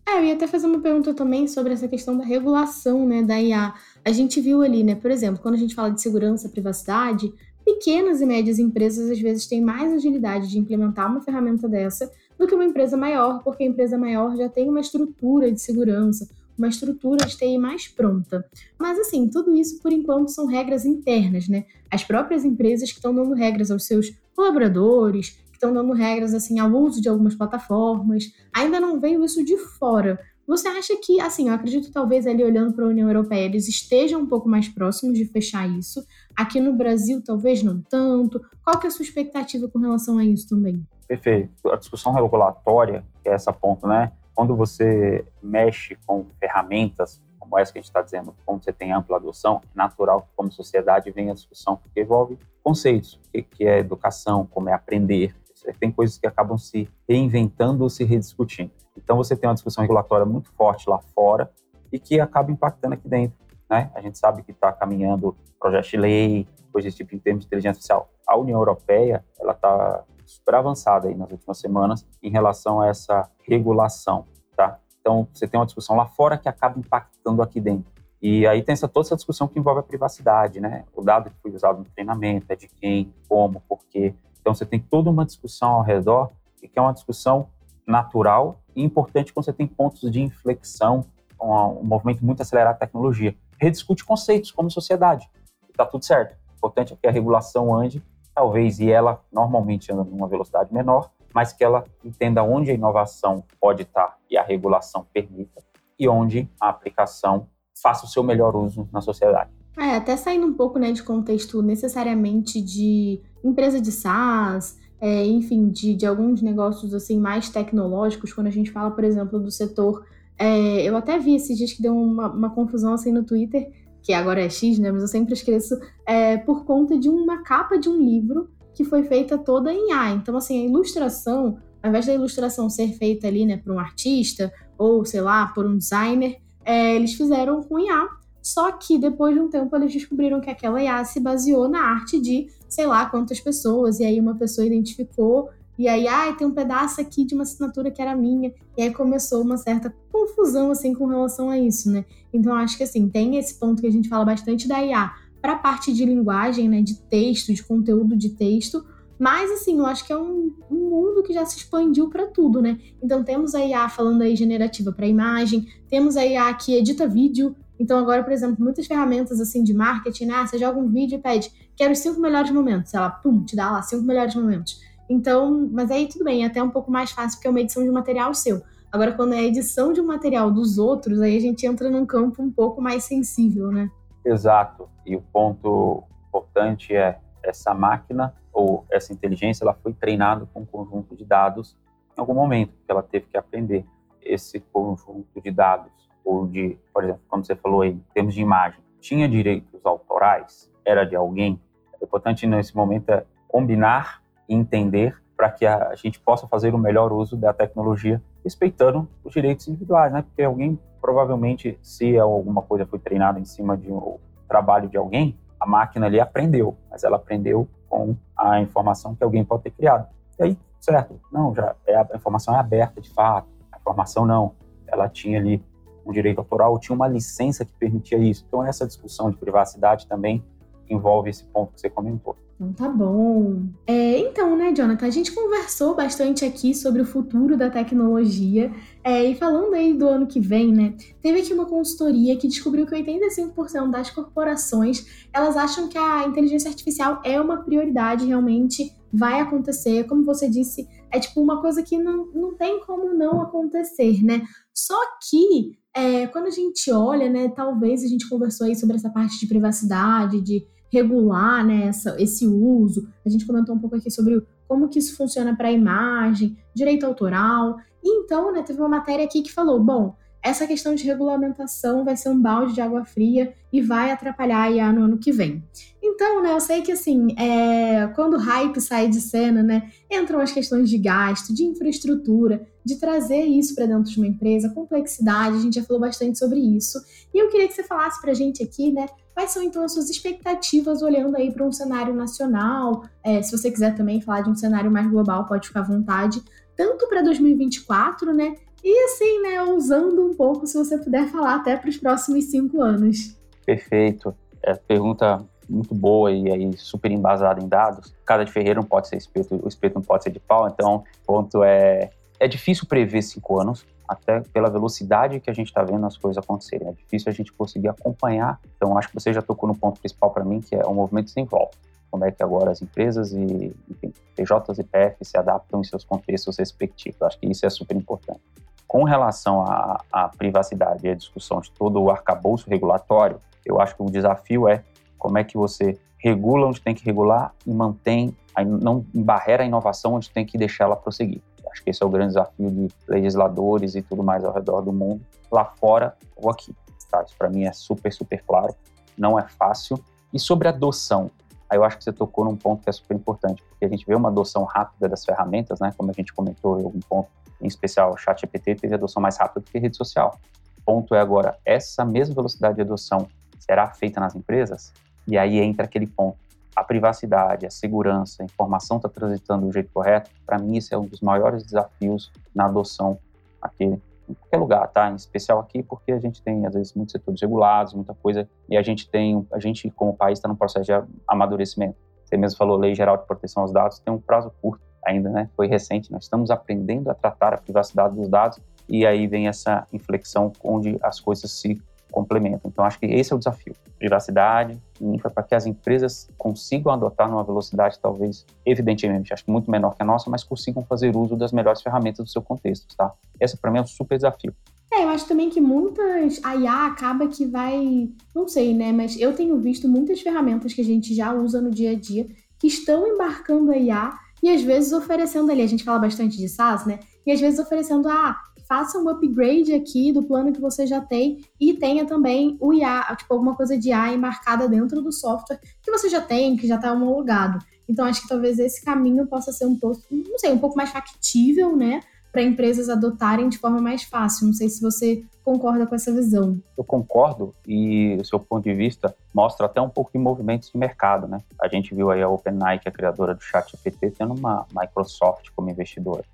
É, 0.07 0.19
eu 0.19 0.23
ia 0.23 0.35
até 0.35 0.47
fazer 0.47 0.67
uma 0.67 0.79
pergunta 0.79 1.13
também 1.13 1.47
sobre 1.47 1.73
essa 1.73 1.87
questão 1.87 2.17
da 2.17 2.23
regulação, 2.23 3.05
né, 3.05 3.21
da 3.21 3.41
IA. 3.41 3.73
A 4.05 4.11
gente 4.11 4.39
viu 4.39 4.61
ali, 4.61 4.83
né, 4.83 4.95
por 4.95 5.11
exemplo, 5.11 5.41
quando 5.41 5.55
a 5.55 5.57
gente 5.57 5.75
fala 5.75 5.91
de 5.91 6.01
segurança, 6.01 6.47
privacidade, 6.47 7.33
pequenas 7.65 8.21
e 8.21 8.25
médias 8.25 8.57
empresas 8.57 9.09
às 9.09 9.19
vezes 9.19 9.45
têm 9.45 9.59
mais 9.59 9.91
agilidade 9.91 10.49
de 10.49 10.57
implementar 10.57 11.11
uma 11.11 11.19
ferramenta 11.19 11.67
dessa 11.67 12.09
do 12.39 12.47
que 12.47 12.55
uma 12.55 12.63
empresa 12.63 12.95
maior, 12.95 13.43
porque 13.43 13.63
a 13.63 13.67
empresa 13.67 13.97
maior 13.97 14.37
já 14.37 14.47
tem 14.47 14.69
uma 14.69 14.79
estrutura 14.79 15.51
de 15.51 15.59
segurança, 15.59 16.29
uma 16.57 16.67
estrutura 16.67 17.25
de 17.25 17.37
TI 17.37 17.57
mais 17.57 17.87
pronta. 17.87 18.45
Mas 18.77 18.99
assim, 18.99 19.29
tudo 19.29 19.55
isso 19.55 19.81
por 19.81 19.91
enquanto 19.91 20.29
são 20.29 20.45
regras 20.45 20.85
internas, 20.85 21.47
né? 21.47 21.65
As 21.89 22.03
próprias 22.03 22.43
empresas 22.43 22.89
que 22.91 22.97
estão 22.97 23.13
dando 23.13 23.33
regras 23.33 23.71
aos 23.71 23.85
seus 23.85 24.13
colaboradores, 24.35 25.29
que 25.29 25.55
estão 25.55 25.73
dando 25.73 25.93
regras 25.93 26.33
assim 26.33 26.59
ao 26.59 26.71
uso 26.71 27.01
de 27.01 27.09
algumas 27.09 27.35
plataformas. 27.35 28.31
Ainda 28.53 28.79
não 28.79 28.99
veio 28.99 29.23
isso 29.23 29.43
de 29.43 29.57
fora. 29.57 30.19
Você 30.47 30.65
acha 30.69 30.95
que, 30.95 31.19
assim, 31.19 31.49
eu 31.49 31.53
acredito 31.53 31.91
talvez 31.91 32.25
ali 32.25 32.41
olhando 32.41 32.73
para 32.73 32.85
a 32.85 32.87
União 32.87 33.09
Europeia, 33.09 33.43
eles 33.43 33.67
estejam 33.67 34.21
um 34.21 34.25
pouco 34.25 34.47
mais 34.47 34.69
próximos 34.69 35.17
de 35.17 35.25
fechar 35.25 35.69
isso. 35.69 36.01
Aqui 36.33 36.61
no 36.61 36.71
Brasil, 36.71 37.21
talvez 37.21 37.61
não 37.61 37.81
tanto. 37.81 38.39
Qual 38.63 38.79
que 38.79 38.87
é 38.87 38.89
a 38.89 38.91
sua 38.91 39.03
expectativa 39.03 39.67
com 39.67 39.77
relação 39.77 40.17
a 40.17 40.23
isso 40.23 40.47
também? 40.47 40.81
Perfeito. 41.05 41.69
A 41.69 41.75
discussão 41.75 42.13
regulatória, 42.13 43.03
que 43.21 43.29
é 43.29 43.33
essa 43.33 43.51
ponto, 43.51 43.85
né? 43.87 44.13
Quando 44.37 44.55
você 44.55 45.25
mexe 45.41 45.97
com 46.05 46.27
ferramentas 46.39 47.19
como 47.39 47.57
essa 47.57 47.73
que 47.73 47.79
a 47.79 47.81
gente 47.81 47.89
está 47.89 48.03
dizendo, 48.03 48.35
como 48.45 48.61
você 48.61 48.71
tem 48.71 48.93
ampla 48.93 49.17
adoção, 49.17 49.61
é 49.63 49.67
natural 49.73 50.21
que 50.21 50.27
como 50.35 50.51
sociedade 50.51 51.09
venha 51.09 51.31
a 51.31 51.33
discussão, 51.33 51.75
porque 51.75 52.01
envolve 52.01 52.37
conceitos, 52.63 53.19
o 53.35 53.41
que 53.41 53.65
é 53.65 53.79
educação, 53.79 54.45
como 54.45 54.69
é 54.69 54.73
aprender, 54.73 55.35
tem 55.79 55.91
coisas 55.91 56.19
que 56.19 56.27
acabam 56.27 56.55
se 56.55 56.87
reinventando 57.09 57.81
ou 57.81 57.89
se 57.89 58.03
rediscutindo. 58.03 58.69
Então 58.95 59.17
você 59.17 59.35
tem 59.35 59.49
uma 59.49 59.55
discussão 59.55 59.81
regulatória 59.81 60.23
muito 60.25 60.51
forte 60.51 60.87
lá 60.87 60.99
fora 61.15 61.51
e 61.91 61.97
que 61.97 62.19
acaba 62.19 62.51
impactando 62.51 62.93
aqui 62.93 63.09
dentro. 63.09 63.39
Né? 63.67 63.89
A 63.95 64.01
gente 64.01 64.19
sabe 64.19 64.43
que 64.43 64.51
está 64.51 64.71
caminhando 64.71 65.35
projeto 65.59 65.89
de 65.89 65.97
lei, 65.97 66.47
coisas 66.71 66.93
tipo 66.93 67.15
em 67.15 67.17
termos 67.17 67.41
de 67.41 67.47
inteligência 67.47 67.71
artificial. 67.71 68.07
A 68.27 68.37
União 68.37 68.59
Europeia 68.59 69.25
ela 69.39 69.53
está 69.53 70.03
super 70.27 70.55
avançada 70.55 71.07
aí 71.07 71.15
nas 71.15 71.31
últimas 71.31 71.57
semanas 71.57 72.05
em 72.21 72.29
relação 72.29 72.81
a 72.81 72.87
essa 72.87 73.29
regulação, 73.43 74.25
tá? 74.55 74.79
Então 74.99 75.27
você 75.33 75.47
tem 75.47 75.59
uma 75.59 75.65
discussão 75.65 75.95
lá 75.95 76.05
fora 76.05 76.37
que 76.37 76.49
acaba 76.49 76.77
impactando 76.77 77.41
aqui 77.41 77.59
dentro. 77.61 77.91
E 78.21 78.45
aí 78.47 78.63
tem 78.63 78.73
essa, 78.73 78.87
toda 78.87 79.07
essa 79.07 79.15
discussão 79.15 79.47
que 79.47 79.59
envolve 79.59 79.79
a 79.79 79.83
privacidade, 79.83 80.59
né? 80.59 80.85
O 80.93 81.01
dado 81.01 81.29
que 81.29 81.37
foi 81.41 81.51
usado 81.51 81.79
no 81.79 81.85
treinamento, 81.85 82.47
é 82.49 82.55
de 82.55 82.67
quem, 82.67 83.13
como, 83.29 83.61
por 83.61 83.85
quê. 83.85 84.13
Então 84.41 84.53
você 84.53 84.65
tem 84.65 84.79
toda 84.79 85.09
uma 85.09 85.25
discussão 85.25 85.69
ao 85.75 85.81
redor 85.81 86.31
e 86.61 86.67
que 86.67 86.77
é 86.77 86.81
uma 86.81 86.93
discussão 86.93 87.49
natural 87.85 88.59
e 88.75 88.83
importante 88.83 89.31
quando 89.31 89.45
você 89.45 89.53
tem 89.53 89.67
pontos 89.67 90.11
de 90.11 90.21
inflexão, 90.21 91.05
um, 91.41 91.51
um 91.51 91.83
movimento 91.83 92.25
muito 92.25 92.41
acelerado 92.41 92.73
da 92.73 92.79
tecnologia. 92.79 93.35
Rediscute 93.59 94.03
conceitos 94.03 94.51
como 94.51 94.69
sociedade. 94.69 95.29
Está 95.69 95.85
tudo 95.85 96.03
certo. 96.03 96.35
O 96.51 96.55
importante 96.57 96.93
é 96.93 96.95
que 96.95 97.07
a 97.07 97.11
regulação 97.11 97.73
ande 97.75 98.03
talvez, 98.37 98.79
e 98.79 98.91
ela 98.91 99.19
normalmente 99.33 99.91
anda 99.91 100.03
numa 100.03 100.27
velocidade 100.27 100.71
menor, 100.71 101.09
mas 101.33 101.51
que 101.53 101.63
ela 101.63 101.83
entenda 102.05 102.43
onde 102.43 102.69
a 102.69 102.73
inovação 102.75 103.43
pode 103.59 103.81
estar 103.81 104.15
e 104.29 104.37
a 104.37 104.43
regulação 104.43 105.07
permita, 105.11 105.59
e 105.97 106.07
onde 106.07 106.47
a 106.61 106.69
aplicação 106.69 107.47
faça 107.81 108.05
o 108.05 108.07
seu 108.07 108.21
melhor 108.21 108.55
uso 108.55 108.87
na 108.93 109.01
sociedade. 109.01 109.49
É, 109.75 109.95
até 109.95 110.15
saindo 110.15 110.45
um 110.45 110.53
pouco 110.53 110.77
né, 110.77 110.91
de 110.91 111.01
contexto 111.01 111.63
necessariamente 111.63 112.61
de 112.61 113.19
empresa 113.43 113.81
de 113.81 113.91
SaaS, 113.91 114.77
é, 115.01 115.25
enfim, 115.25 115.69
de, 115.69 115.95
de 115.95 116.05
alguns 116.05 116.39
negócios 116.39 116.93
assim 116.93 117.19
mais 117.19 117.49
tecnológicos, 117.49 118.33
quando 118.33 118.47
a 118.47 118.51
gente 118.51 118.69
fala, 118.71 118.91
por 118.91 119.03
exemplo, 119.03 119.39
do 119.39 119.49
setor. 119.49 120.05
É, 120.37 120.83
eu 120.83 120.95
até 120.95 121.17
vi 121.17 121.35
esses 121.35 121.57
dias 121.57 121.73
que 121.73 121.81
deu 121.81 121.97
uma, 121.97 122.31
uma 122.31 122.49
confusão 122.51 122.93
assim 122.93 123.11
no 123.11 123.23
Twitter 123.23 123.71
que 124.07 124.13
agora 124.13 124.39
é 124.39 124.49
X, 124.49 124.79
né? 124.79 124.89
Mas 124.89 125.01
eu 125.01 125.07
sempre 125.09 125.33
esqueço, 125.33 125.77
é, 126.05 126.37
por 126.37 126.63
conta 126.63 126.97
de 126.97 127.09
uma 127.09 127.43
capa 127.43 127.77
de 127.77 127.89
um 127.89 127.97
livro 127.97 128.49
que 128.73 128.85
foi 128.85 129.03
feita 129.03 129.37
toda 129.37 129.69
em 129.73 129.91
A. 129.91 130.11
Então, 130.11 130.37
assim, 130.37 130.61
a 130.61 130.65
ilustração, 130.65 131.57
ao 131.83 131.89
invés 131.89 132.05
da 132.05 132.13
ilustração 132.13 132.69
ser 132.69 132.93
feita 132.93 133.27
ali, 133.27 133.45
né, 133.45 133.57
por 133.57 133.73
um 133.73 133.77
artista 133.77 134.49
ou, 134.77 135.03
sei 135.03 135.19
lá, 135.19 135.47
por 135.47 135.65
um 135.65 135.77
designer, 135.77 136.37
é, 136.63 136.95
eles 136.95 137.15
fizeram 137.15 137.61
com 137.61 137.77
IA. 137.77 138.07
Só 138.41 138.71
que 138.71 138.97
depois 138.97 139.35
de 139.35 139.41
um 139.41 139.49
tempo 139.49 139.75
eles 139.75 139.91
descobriram 139.91 140.39
que 140.39 140.49
aquela 140.49 140.81
IA 140.81 141.03
se 141.03 141.19
baseou 141.19 141.67
na 141.67 141.81
arte 141.81 142.17
de 142.17 142.47
sei 142.69 142.85
lá 142.85 143.07
quantas 143.07 143.41
pessoas, 143.41 143.99
e 143.99 144.05
aí 144.05 144.21
uma 144.21 144.35
pessoa 144.35 144.65
identificou, 144.65 145.49
e 145.77 145.87
aí, 145.87 146.07
ah, 146.07 146.33
tem 146.33 146.47
um 146.47 146.51
pedaço 146.51 146.99
aqui 146.99 147.23
de 147.25 147.33
uma 147.33 147.43
assinatura 147.43 147.91
que 147.91 148.01
era 148.01 148.15
minha, 148.15 148.53
e 148.77 148.81
aí 148.81 148.93
começou 148.93 149.41
uma 149.41 149.57
certa 149.57 149.93
confusão, 150.11 150.71
assim, 150.71 150.93
com 150.93 151.05
relação 151.05 151.49
a 151.49 151.57
isso, 151.57 151.91
né? 151.91 152.05
Então, 152.33 152.53
acho 152.53 152.77
que, 152.77 152.83
assim, 152.83 153.07
tem 153.07 153.37
esse 153.37 153.59
ponto 153.59 153.81
que 153.81 153.87
a 153.87 153.91
gente 153.91 154.09
fala 154.09 154.25
bastante 154.25 154.67
da 154.67 154.83
IA 154.83 155.13
para 155.41 155.53
a 155.53 155.57
parte 155.57 155.93
de 155.93 156.03
linguagem, 156.03 156.67
né, 156.67 156.81
de 156.81 156.99
texto, 157.01 157.53
de 157.53 157.63
conteúdo 157.63 158.15
de 158.17 158.29
texto, 158.29 158.83
mas, 159.19 159.51
assim, 159.51 159.79
eu 159.79 159.85
acho 159.85 160.05
que 160.05 160.13
é 160.13 160.17
um, 160.17 160.51
um 160.69 160.89
mundo 160.89 161.23
que 161.23 161.33
já 161.33 161.45
se 161.45 161.57
expandiu 161.57 162.09
para 162.09 162.27
tudo, 162.27 162.61
né? 162.61 162.79
Então, 163.01 163.23
temos 163.23 163.55
a 163.55 163.63
IA 163.63 163.89
falando 163.89 164.21
aí 164.21 164.35
generativa 164.35 164.91
para 164.91 165.07
imagem, 165.07 165.67
temos 165.89 166.17
a 166.17 166.25
IA 166.25 166.53
que 166.53 166.75
edita 166.75 167.07
vídeo, 167.07 167.55
então, 167.79 167.99
agora, 167.99 168.23
por 168.23 168.33
exemplo, 168.33 168.63
muitas 168.63 168.87
ferramentas 168.87 169.39
assim 169.39 169.63
de 169.63 169.73
marketing, 169.73 170.25
né? 170.25 170.33
Ah, 170.35 170.47
você 170.47 170.57
joga 170.57 170.79
um 170.79 170.89
vídeo 170.89 171.17
e 171.17 171.21
pede, 171.21 171.51
quero 171.75 171.93
os 171.93 171.99
cinco 171.99 172.19
melhores 172.19 172.51
momentos. 172.51 172.93
Ela, 172.93 173.09
pum, 173.09 173.43
te 173.43 173.55
dá 173.55 173.71
lá 173.71 173.81
cinco 173.81 174.03
melhores 174.03 174.33
momentos. 174.33 174.81
Então, 175.09 175.69
mas 175.71 175.89
aí 175.89 176.07
tudo 176.07 176.25
bem, 176.25 176.43
é 176.43 176.47
até 176.47 176.61
um 176.61 176.69
pouco 176.69 176.91
mais 176.91 177.11
fácil 177.11 177.37
porque 177.37 177.47
é 177.47 177.51
uma 177.51 177.61
edição 177.61 177.83
de 177.83 177.89
um 177.89 177.93
material 177.93 178.33
seu. 178.33 178.61
Agora, 178.91 179.11
quando 179.11 179.33
é 179.33 179.39
a 179.39 179.43
edição 179.43 179.91
de 179.93 180.01
um 180.01 180.05
material 180.05 180.49
dos 180.49 180.77
outros, 180.77 181.21
aí 181.21 181.35
a 181.35 181.41
gente 181.41 181.65
entra 181.65 181.89
num 181.89 182.05
campo 182.05 182.41
um 182.41 182.51
pouco 182.51 182.81
mais 182.81 183.03
sensível, 183.03 183.71
né? 183.71 183.89
Exato. 184.25 184.89
E 185.05 185.15
o 185.15 185.21
ponto 185.21 186.03
importante 186.27 186.95
é 186.95 187.19
essa 187.43 187.73
máquina 187.73 188.33
ou 188.51 188.85
essa 188.89 189.13
inteligência, 189.13 189.63
ela 189.63 189.73
foi 189.73 189.93
treinada 189.93 190.47
com 190.53 190.61
um 190.61 190.65
conjunto 190.65 191.15
de 191.15 191.23
dados 191.23 191.77
em 192.17 192.19
algum 192.19 192.33
momento 192.33 192.73
que 192.85 192.91
ela 192.91 193.03
teve 193.03 193.27
que 193.27 193.37
aprender 193.37 193.85
esse 194.21 194.59
conjunto 194.59 195.39
de 195.41 195.51
dados 195.51 195.91
ou 196.25 196.47
de, 196.47 196.77
por 196.93 197.03
exemplo, 197.03 197.21
como 197.29 197.45
você 197.45 197.55
falou 197.55 197.81
aí, 197.81 197.91
em 197.91 198.03
termos 198.13 198.33
de 198.33 198.41
imagem, 198.41 198.79
tinha 198.99 199.29
direitos 199.29 199.79
autorais, 199.85 200.69
era 200.83 201.05
de 201.05 201.15
alguém. 201.15 201.61
É 202.01 202.03
importante 202.03 202.45
nesse 202.45 202.75
momento 202.75 203.09
é 203.09 203.23
combinar 203.47 204.21
entender 204.47 205.15
para 205.35 205.51
que 205.51 205.65
a 205.65 205.93
gente 205.95 206.19
possa 206.19 206.47
fazer 206.47 206.73
o 206.73 206.77
melhor 206.77 207.13
uso 207.13 207.37
da 207.37 207.53
tecnologia, 207.53 208.21
respeitando 208.43 209.07
os 209.23 209.31
direitos 209.31 209.67
individuais, 209.67 210.11
né? 210.11 210.23
Porque 210.23 210.41
alguém 210.41 210.79
provavelmente, 210.99 211.79
se 211.81 212.17
alguma 212.17 212.61
coisa 212.61 212.85
foi 212.85 212.99
treinada 212.99 213.39
em 213.39 213.45
cima 213.45 213.77
de 213.77 213.91
um 213.91 214.17
trabalho 214.47 214.89
de 214.89 214.97
alguém, 214.97 215.37
a 215.59 215.65
máquina 215.65 216.05
ali 216.05 216.19
aprendeu, 216.19 216.75
mas 216.89 217.03
ela 217.03 217.17
aprendeu 217.17 217.67
com 217.89 218.15
a 218.35 218.59
informação 218.59 219.15
que 219.15 219.23
alguém 219.23 219.43
pode 219.43 219.63
ter 219.63 219.71
criado. 219.71 220.07
E 220.37 220.43
aí, 220.43 220.57
certo? 220.79 221.19
Não, 221.31 221.53
já 221.55 221.75
é, 221.85 221.95
a 221.95 222.09
informação 222.13 222.53
é 222.55 222.59
aberta 222.59 222.99
de 222.99 223.09
fato. 223.09 223.47
A 223.71 223.77
informação 223.77 224.25
não, 224.25 224.53
ela 224.85 225.07
tinha 225.07 225.39
ali 225.39 225.63
um 226.05 226.11
direito 226.11 226.39
autoral, 226.39 226.77
tinha 226.79 226.95
uma 226.95 227.07
licença 227.07 227.65
que 227.65 227.73
permitia 227.73 228.17
isso. 228.17 228.45
Então, 228.47 228.63
essa 228.63 228.85
discussão 228.85 229.29
de 229.31 229.37
privacidade 229.37 230.07
também 230.07 230.43
envolve 230.89 231.29
esse 231.29 231.45
ponto 231.45 231.73
que 231.73 231.81
você 231.81 231.89
comentou. 231.89 232.35
Então 232.59 232.73
tá 232.73 232.89
bom. 232.89 233.67
É, 233.85 234.17
então, 234.17 234.57
né, 234.57 234.73
Jonathan, 234.73 235.05
a 235.05 235.11
gente 235.11 235.31
conversou 235.31 235.95
bastante 235.95 236.43
aqui 236.43 236.73
sobre 236.73 237.03
o 237.03 237.05
futuro 237.05 237.55
da 237.55 237.69
tecnologia. 237.69 238.71
É, 239.03 239.23
e 239.23 239.35
falando 239.35 239.75
aí 239.75 239.93
do 239.93 240.07
ano 240.07 240.25
que 240.25 240.39
vem, 240.39 240.73
né, 240.73 240.95
teve 241.21 241.41
aqui 241.41 241.53
uma 241.53 241.67
consultoria 241.67 242.35
que 242.35 242.47
descobriu 242.47 242.87
que 242.87 242.95
85% 242.95 243.91
das 243.91 244.09
corporações 244.09 245.27
elas 245.31 245.55
acham 245.55 245.87
que 245.87 245.99
a 245.99 246.25
inteligência 246.25 246.69
artificial 246.69 247.21
é 247.23 247.39
uma 247.39 247.57
prioridade 247.57 248.25
realmente 248.25 248.91
vai 249.13 249.39
acontecer. 249.39 250.05
Como 250.05 250.25
você 250.25 250.49
disse, 250.49 250.87
é 251.11 251.19
tipo 251.19 251.39
uma 251.39 251.61
coisa 251.61 251.83
que 251.83 251.95
não, 251.95 252.25
não 252.33 252.55
tem 252.55 252.83
como 252.85 253.13
não 253.13 253.39
acontecer, 253.39 254.23
né? 254.23 254.41
Só 254.73 254.99
que 255.29 255.77
é, 255.95 256.25
quando 256.27 256.47
a 256.47 256.51
gente 256.51 256.91
olha, 256.91 257.29
né, 257.29 257.49
talvez 257.49 258.03
a 258.03 258.07
gente 258.07 258.27
conversou 258.27 258.65
aí 258.65 258.75
sobre 258.75 258.95
essa 258.95 259.11
parte 259.11 259.39
de 259.39 259.47
privacidade, 259.47 260.41
de 260.41 260.65
regular 260.91 261.65
né, 261.65 261.87
essa, 261.87 262.15
esse 262.21 262.47
uso. 262.47 263.07
A 263.25 263.29
gente 263.29 263.45
comentou 263.45 263.75
um 263.75 263.79
pouco 263.79 263.95
aqui 263.95 264.09
sobre 264.09 264.45
como 264.67 264.89
que 264.89 264.99
isso 264.99 265.15
funciona 265.15 265.55
para 265.55 265.69
a 265.69 265.71
imagem, 265.71 266.57
direito 266.75 267.05
autoral. 267.05 267.77
E 268.03 268.09
então, 268.09 268.51
né, 268.51 268.61
teve 268.61 268.79
uma 268.79 268.89
matéria 268.89 269.25
aqui 269.25 269.41
que 269.41 269.51
falou, 269.51 269.79
bom, 269.83 270.15
essa 270.41 270.67
questão 270.67 270.95
de 270.95 271.03
regulamentação 271.03 272.05
vai 272.05 272.15
ser 272.15 272.29
um 272.29 272.41
balde 272.41 272.73
de 272.73 272.81
água 272.81 273.03
fria 273.03 273.53
e 273.71 273.81
vai 273.81 274.11
atrapalhar 274.11 274.63
a 274.63 274.71
IA 274.71 274.93
no 274.93 275.03
ano 275.03 275.17
que 275.17 275.31
vem. 275.31 275.63
Então, 276.01 276.41
né, 276.41 276.53
eu 276.53 276.61
sei 276.61 276.81
que 276.81 276.91
assim, 276.91 277.35
é, 277.37 278.07
quando 278.15 278.35
o 278.35 278.39
hype 278.39 278.79
sai 278.79 279.09
de 279.09 279.19
cena, 279.19 279.61
né, 279.61 279.91
entram 280.09 280.39
as 280.39 280.51
questões 280.51 280.89
de 280.89 280.97
gasto, 280.97 281.53
de 281.53 281.65
infraestrutura, 281.65 282.65
de 282.83 282.95
trazer 282.95 283.43
isso 283.43 283.75
para 283.75 283.87
dentro 283.87 284.09
de 284.09 284.17
uma 284.17 284.27
empresa, 284.27 284.69
complexidade, 284.69 285.57
a 285.57 285.59
gente 285.59 285.75
já 285.75 285.83
falou 285.83 285.99
bastante 285.99 286.39
sobre 286.39 286.59
isso. 286.59 286.97
E 287.33 287.43
eu 287.43 287.49
queria 287.49 287.67
que 287.67 287.73
você 287.73 287.83
falasse 287.83 288.21
para 288.21 288.31
a 288.31 288.35
gente 288.35 288.63
aqui, 288.63 288.91
né, 288.91 289.05
quais 289.37 289.51
são 289.51 289.61
então 289.61 289.83
as 289.83 289.93
suas 289.93 290.09
expectativas 290.09 291.03
olhando 291.03 291.37
aí 291.37 291.51
para 291.51 291.63
um 291.63 291.71
cenário 291.71 292.11
nacional, 292.11 293.03
é, 293.23 293.39
se 293.39 293.55
você 293.55 293.69
quiser 293.69 293.93
também 293.93 294.19
falar 294.19 294.41
de 294.41 294.49
um 294.49 294.55
cenário 294.55 294.89
mais 294.89 295.07
global, 295.07 295.45
pode 295.45 295.67
ficar 295.67 295.81
à 295.81 295.83
vontade, 295.83 296.41
tanto 296.75 297.07
para 297.07 297.21
2024, 297.21 298.33
né, 298.33 298.55
e 298.83 299.05
assim, 299.05 299.39
né, 299.43 299.61
usando 299.61 300.25
um 300.25 300.33
pouco, 300.33 300.65
se 300.65 300.75
você 300.75 300.97
puder 300.97 301.27
falar 301.27 301.57
até 301.57 301.77
para 301.77 301.87
os 301.87 301.97
próximos 301.97 302.45
cinco 302.45 302.81
anos. 302.81 303.37
Perfeito. 303.63 304.33
É 304.63 304.73
pergunta 304.73 305.45
muito 305.69 305.93
boa 305.93 306.31
e 306.31 306.51
aí 306.51 306.75
super 306.75 307.11
embasada 307.11 307.63
em 307.63 307.67
dados. 307.67 308.15
Cada 308.25 308.43
de 308.43 308.51
ferreiro 308.51 308.81
não 308.81 308.87
pode 308.87 309.07
ser 309.07 309.17
espeto, 309.17 309.59
o 309.63 309.67
espeto 309.67 309.95
não 309.95 310.01
pode 310.01 310.23
ser 310.23 310.31
de 310.31 310.39
pau, 310.39 310.67
então 310.67 311.03
ponto 311.27 311.63
é 311.63 312.09
é 312.39 312.47
difícil 312.47 312.87
prever 312.87 313.21
cinco 313.21 313.59
anos, 313.59 313.85
até 314.07 314.39
pela 314.39 314.69
velocidade 314.69 315.39
que 315.39 315.49
a 315.49 315.53
gente 315.53 315.67
está 315.67 315.83
vendo 315.83 316.05
as 316.05 316.17
coisas 316.17 316.41
acontecerem. 316.41 316.87
É 316.87 316.91
difícil 316.91 317.29
a 317.29 317.33
gente 317.33 317.51
conseguir 317.51 317.89
acompanhar. 317.89 318.59
Então, 318.75 318.97
acho 318.97 319.09
que 319.09 319.15
você 319.15 319.33
já 319.33 319.41
tocou 319.41 319.67
no 319.67 319.75
ponto 319.75 319.99
principal 319.99 320.31
para 320.31 320.45
mim, 320.45 320.61
que 320.61 320.75
é 320.75 320.85
o 320.85 320.93
movimento 320.93 321.29
sem 321.29 321.45
volta. 321.45 321.77
Como 322.09 322.23
é 322.23 322.31
que 322.31 322.41
agora 322.41 322.71
as 322.71 322.81
empresas 322.81 323.33
e, 323.33 323.75
enfim, 323.89 324.13
PJs 324.35 324.79
e 324.79 324.83
PF 324.83 325.25
se 325.25 325.37
adaptam 325.37 325.81
em 325.81 325.83
seus 325.83 326.05
contextos 326.05 326.57
respectivos. 326.57 327.21
Acho 327.21 327.37
que 327.39 327.47
isso 327.47 327.65
é 327.65 327.69
super 327.69 327.97
importante. 327.97 328.39
Com 328.87 329.03
relação 329.03 329.61
à, 329.63 330.01
à 330.11 330.29
privacidade 330.29 331.05
e 331.05 331.09
à 331.09 331.15
discussão 331.15 331.59
de 331.59 331.69
todo 331.71 332.01
o 332.01 332.09
arcabouço 332.09 332.69
regulatório, 332.69 333.41
eu 333.65 333.81
acho 333.81 333.95
que 333.95 334.01
o 334.01 334.05
desafio 334.05 334.69
é 334.69 334.83
como 335.17 335.37
é 335.37 335.43
que 335.43 335.57
você 335.57 335.99
regula 336.17 336.67
onde 336.67 336.81
tem 336.81 336.95
que 336.95 337.03
regular 337.03 337.53
e 337.65 337.73
mantém, 337.73 338.35
não 338.65 339.05
embarrera 339.13 339.63
a 339.63 339.65
inovação 339.65 340.13
onde 340.13 340.29
tem 340.29 340.45
que 340.45 340.57
deixar 340.57 340.85
ela 340.85 340.95
prosseguir. 340.95 341.41
Acho 341.77 341.83
que 341.83 341.91
esse 341.91 342.01
é 342.01 342.05
o 342.05 342.09
grande 342.09 342.29
desafio 342.29 342.71
de 342.71 342.87
legisladores 343.07 343.93
e 343.93 344.01
tudo 344.01 344.23
mais 344.23 344.43
ao 344.43 344.51
redor 344.51 344.81
do 344.81 344.91
mundo, 344.91 345.21
lá 345.51 345.63
fora 345.63 346.17
ou 346.35 346.49
aqui. 346.49 346.75
Tá? 347.11 347.21
Isso 347.21 347.35
para 347.37 347.49
mim 347.49 347.65
é 347.65 347.71
super, 347.71 348.11
super 348.11 348.43
claro. 348.43 348.75
Não 349.15 349.37
é 349.37 349.47
fácil. 349.47 350.03
E 350.33 350.39
sobre 350.39 350.67
adoção, 350.67 351.29
aí 351.69 351.77
eu 351.77 351.83
acho 351.83 351.97
que 351.97 352.03
você 352.03 352.11
tocou 352.11 352.43
num 352.43 352.55
ponto 352.55 352.83
que 352.83 352.89
é 352.89 352.91
super 352.91 353.15
importante, 353.15 353.63
porque 353.69 353.85
a 353.85 353.87
gente 353.87 354.05
vê 354.05 354.15
uma 354.15 354.29
adoção 354.29 354.63
rápida 354.63 355.07
das 355.07 355.23
ferramentas, 355.23 355.79
né? 355.79 355.93
Como 355.95 356.09
a 356.09 356.13
gente 356.13 356.33
comentou 356.33 356.79
em 356.79 356.83
algum 356.83 356.99
ponto, 356.99 357.29
em 357.61 357.67
especial 357.67 358.11
o 358.11 358.17
ChatGPT 358.17 358.75
teve 358.75 358.95
adoção 358.95 359.21
mais 359.21 359.37
rápida 359.37 359.61
do 359.61 359.71
que 359.71 359.77
rede 359.77 359.95
social. 359.95 360.39
O 360.79 360.81
ponto 360.81 361.13
é 361.13 361.19
agora, 361.19 361.57
essa 361.63 362.03
mesma 362.03 362.33
velocidade 362.33 362.75
de 362.75 362.81
adoção 362.81 363.27
será 363.59 363.87
feita 363.91 364.19
nas 364.19 364.35
empresas? 364.35 364.91
E 365.27 365.37
aí 365.37 365.59
entra 365.59 365.85
aquele 365.85 366.07
ponto. 366.07 366.37
A 366.77 366.83
privacidade, 366.83 367.65
a 367.65 367.71
segurança, 367.71 368.43
a 368.43 368.45
informação 368.45 368.97
está 368.97 369.09
transitando 369.09 369.65
do 369.65 369.73
jeito 369.73 369.89
correto. 369.91 370.29
Para 370.45 370.59
mim, 370.59 370.77
esse 370.77 370.93
é 370.93 370.97
um 370.97 371.07
dos 371.07 371.21
maiores 371.21 371.63
desafios 371.63 372.31
na 372.53 372.65
adoção 372.65 373.17
aqui 373.59 373.83
em 374.29 374.33
qualquer 374.35 374.57
lugar, 374.57 374.87
tá? 374.89 375.09
Em 375.09 375.15
especial 375.15 375.57
aqui, 375.59 375.81
porque 375.81 376.11
a 376.11 376.19
gente 376.19 376.39
tem, 376.39 376.67
às 376.67 376.75
vezes, 376.75 376.93
muitos 376.93 377.13
setores 377.13 377.41
regulados, 377.41 377.95
muita 377.95 378.13
coisa, 378.13 378.47
e 378.69 378.77
a 378.77 378.83
gente 378.83 379.09
tem, 379.09 379.43
a 379.51 379.57
gente, 379.57 379.89
como 379.89 380.15
país, 380.15 380.37
está 380.37 380.47
num 380.47 380.55
processo 380.55 380.85
de 380.85 380.91
amadurecimento. 381.27 381.97
Você 382.23 382.37
mesmo 382.37 382.59
falou, 382.59 382.77
Lei 382.77 382.93
Geral 382.93 383.17
de 383.17 383.25
Proteção 383.25 383.63
aos 383.63 383.71
Dados 383.71 383.97
tem 383.97 384.13
um 384.13 384.19
prazo 384.19 384.53
curto 384.61 384.83
ainda, 385.03 385.31
né? 385.31 385.49
Foi 385.55 385.65
recente, 385.65 386.11
nós 386.11 386.25
estamos 386.25 386.51
aprendendo 386.51 387.09
a 387.09 387.15
tratar 387.15 387.55
a 387.55 387.57
privacidade 387.57 388.13
dos 388.13 388.27
dados, 388.29 388.59
e 388.87 389.03
aí 389.03 389.25
vem 389.25 389.47
essa 389.47 389.87
inflexão 389.91 390.51
onde 390.63 390.99
as 391.01 391.19
coisas 391.19 391.51
se 391.51 391.81
complementam. 392.11 392.71
Então, 392.71 392.83
acho 392.83 392.99
que 392.99 393.05
esse 393.05 393.31
é 393.31 393.35
o 393.35 393.39
desafio. 393.39 393.75
Privacidade, 393.97 394.79
infra, 395.01 395.29
para 395.29 395.43
que 395.43 395.55
as 395.55 395.65
empresas 395.65 396.29
consigam 396.37 396.91
adotar 396.91 397.29
numa 397.29 397.43
velocidade, 397.43 397.99
talvez, 397.99 398.45
evidentemente, 398.65 399.33
acho 399.33 399.45
que 399.45 399.51
muito 399.51 399.69
menor 399.69 399.95
que 399.95 400.03
a 400.03 400.05
nossa, 400.05 400.29
mas 400.29 400.43
consigam 400.43 400.83
fazer 400.83 401.15
uso 401.15 401.35
das 401.35 401.51
melhores 401.51 401.81
ferramentas 401.81 402.25
do 402.25 402.29
seu 402.29 402.41
contexto, 402.41 402.95
tá? 402.95 403.11
Esse, 403.39 403.57
para 403.57 403.71
mim, 403.71 403.79
é 403.79 403.81
um 403.81 403.87
super 403.87 404.15
desafio. 404.15 404.53
É, 404.91 405.03
eu 405.03 405.09
acho 405.09 405.27
também 405.27 405.49
que 405.49 405.59
muitas. 405.59 406.39
A 406.43 406.55
IA 406.55 406.85
acaba 406.87 407.27
que 407.27 407.45
vai. 407.45 408.09
Não 408.33 408.47
sei, 408.47 408.73
né? 408.73 408.91
Mas 408.91 409.19
eu 409.19 409.33
tenho 409.33 409.59
visto 409.59 409.87
muitas 409.87 410.21
ferramentas 410.21 410.73
que 410.73 410.81
a 410.81 410.85
gente 410.85 411.13
já 411.13 411.33
usa 411.33 411.61
no 411.61 411.69
dia 411.69 411.91
a 411.91 411.95
dia 411.95 412.27
que 412.57 412.67
estão 412.67 413.05
embarcando 413.05 413.71
a 413.71 413.77
IA 413.77 414.13
e 414.41 414.49
às 414.49 414.61
vezes 414.61 414.93
oferecendo 414.93 415.51
ali. 415.51 415.61
A 415.61 415.67
gente 415.67 415.83
fala 415.83 415.99
bastante 415.99 416.37
de 416.37 416.47
SaaS, 416.47 416.85
né? 416.85 416.99
E 417.25 417.31
às 417.31 417.39
vezes 417.39 417.59
oferecendo, 417.59 418.07
ah, 418.07 418.39
faça 418.67 418.99
um 418.99 419.09
upgrade 419.09 419.73
aqui 419.73 420.11
do 420.11 420.23
plano 420.23 420.51
que 420.51 420.61
você 420.61 420.85
já 420.85 421.01
tem 421.01 421.43
e 421.59 421.73
tenha 421.73 422.05
também 422.05 422.57
o 422.59 422.73
IA, 422.73 423.15
tipo 423.17 423.33
alguma 423.33 423.55
coisa 423.55 423.77
de 423.77 423.91
AI 423.91 424.17
marcada 424.17 424.67
dentro 424.67 425.01
do 425.01 425.11
software 425.11 425.59
que 425.81 425.91
você 425.91 426.09
já 426.09 426.21
tem, 426.21 426.57
que 426.57 426.67
já 426.67 426.75
está 426.75 426.91
homologado. 426.91 427.59
Então 427.87 428.05
acho 428.05 428.21
que 428.21 428.27
talvez 428.27 428.59
esse 428.59 428.83
caminho 428.83 429.25
possa 429.27 429.51
ser 429.51 429.65
um 429.65 429.75
pouco, 429.75 430.01
não 430.11 430.37
sei, 430.37 430.51
um 430.51 430.59
pouco 430.59 430.75
mais 430.75 430.89
factível, 430.89 431.75
né, 431.75 432.01
para 432.31 432.41
empresas 432.41 432.89
adotarem 432.89 433.49
de 433.49 433.57
forma 433.57 433.81
mais 433.81 434.03
fácil. 434.03 434.45
Não 434.45 434.53
sei 434.53 434.69
se 434.69 434.81
você 434.81 435.23
concorda 435.43 435.87
com 435.87 435.95
essa 435.95 436.13
visão. 436.13 436.61
Eu 436.77 436.83
concordo 436.83 437.55
e 437.65 438.17
o 438.19 438.25
seu 438.25 438.37
ponto 438.37 438.65
de 438.65 438.73
vista 438.73 439.15
mostra 439.33 439.65
até 439.65 439.81
um 439.81 439.89
pouco 439.89 440.11
de 440.11 440.19
movimentos 440.19 440.69
de 440.69 440.77
mercado, 440.77 441.25
né? 441.25 441.41
A 441.59 441.69
gente 441.69 441.95
viu 441.95 442.11
aí 442.11 442.21
a 442.21 442.27
OpenAI, 442.27 442.79
que 442.79 442.87
é 442.87 442.91
a 442.91 442.93
criadora 442.93 443.33
do 443.33 443.41
ChatGPT, 443.41 444.11
tendo 444.11 444.33
uma 444.33 444.65
Microsoft 444.75 445.47
como 445.55 445.69
investidora. 445.69 446.25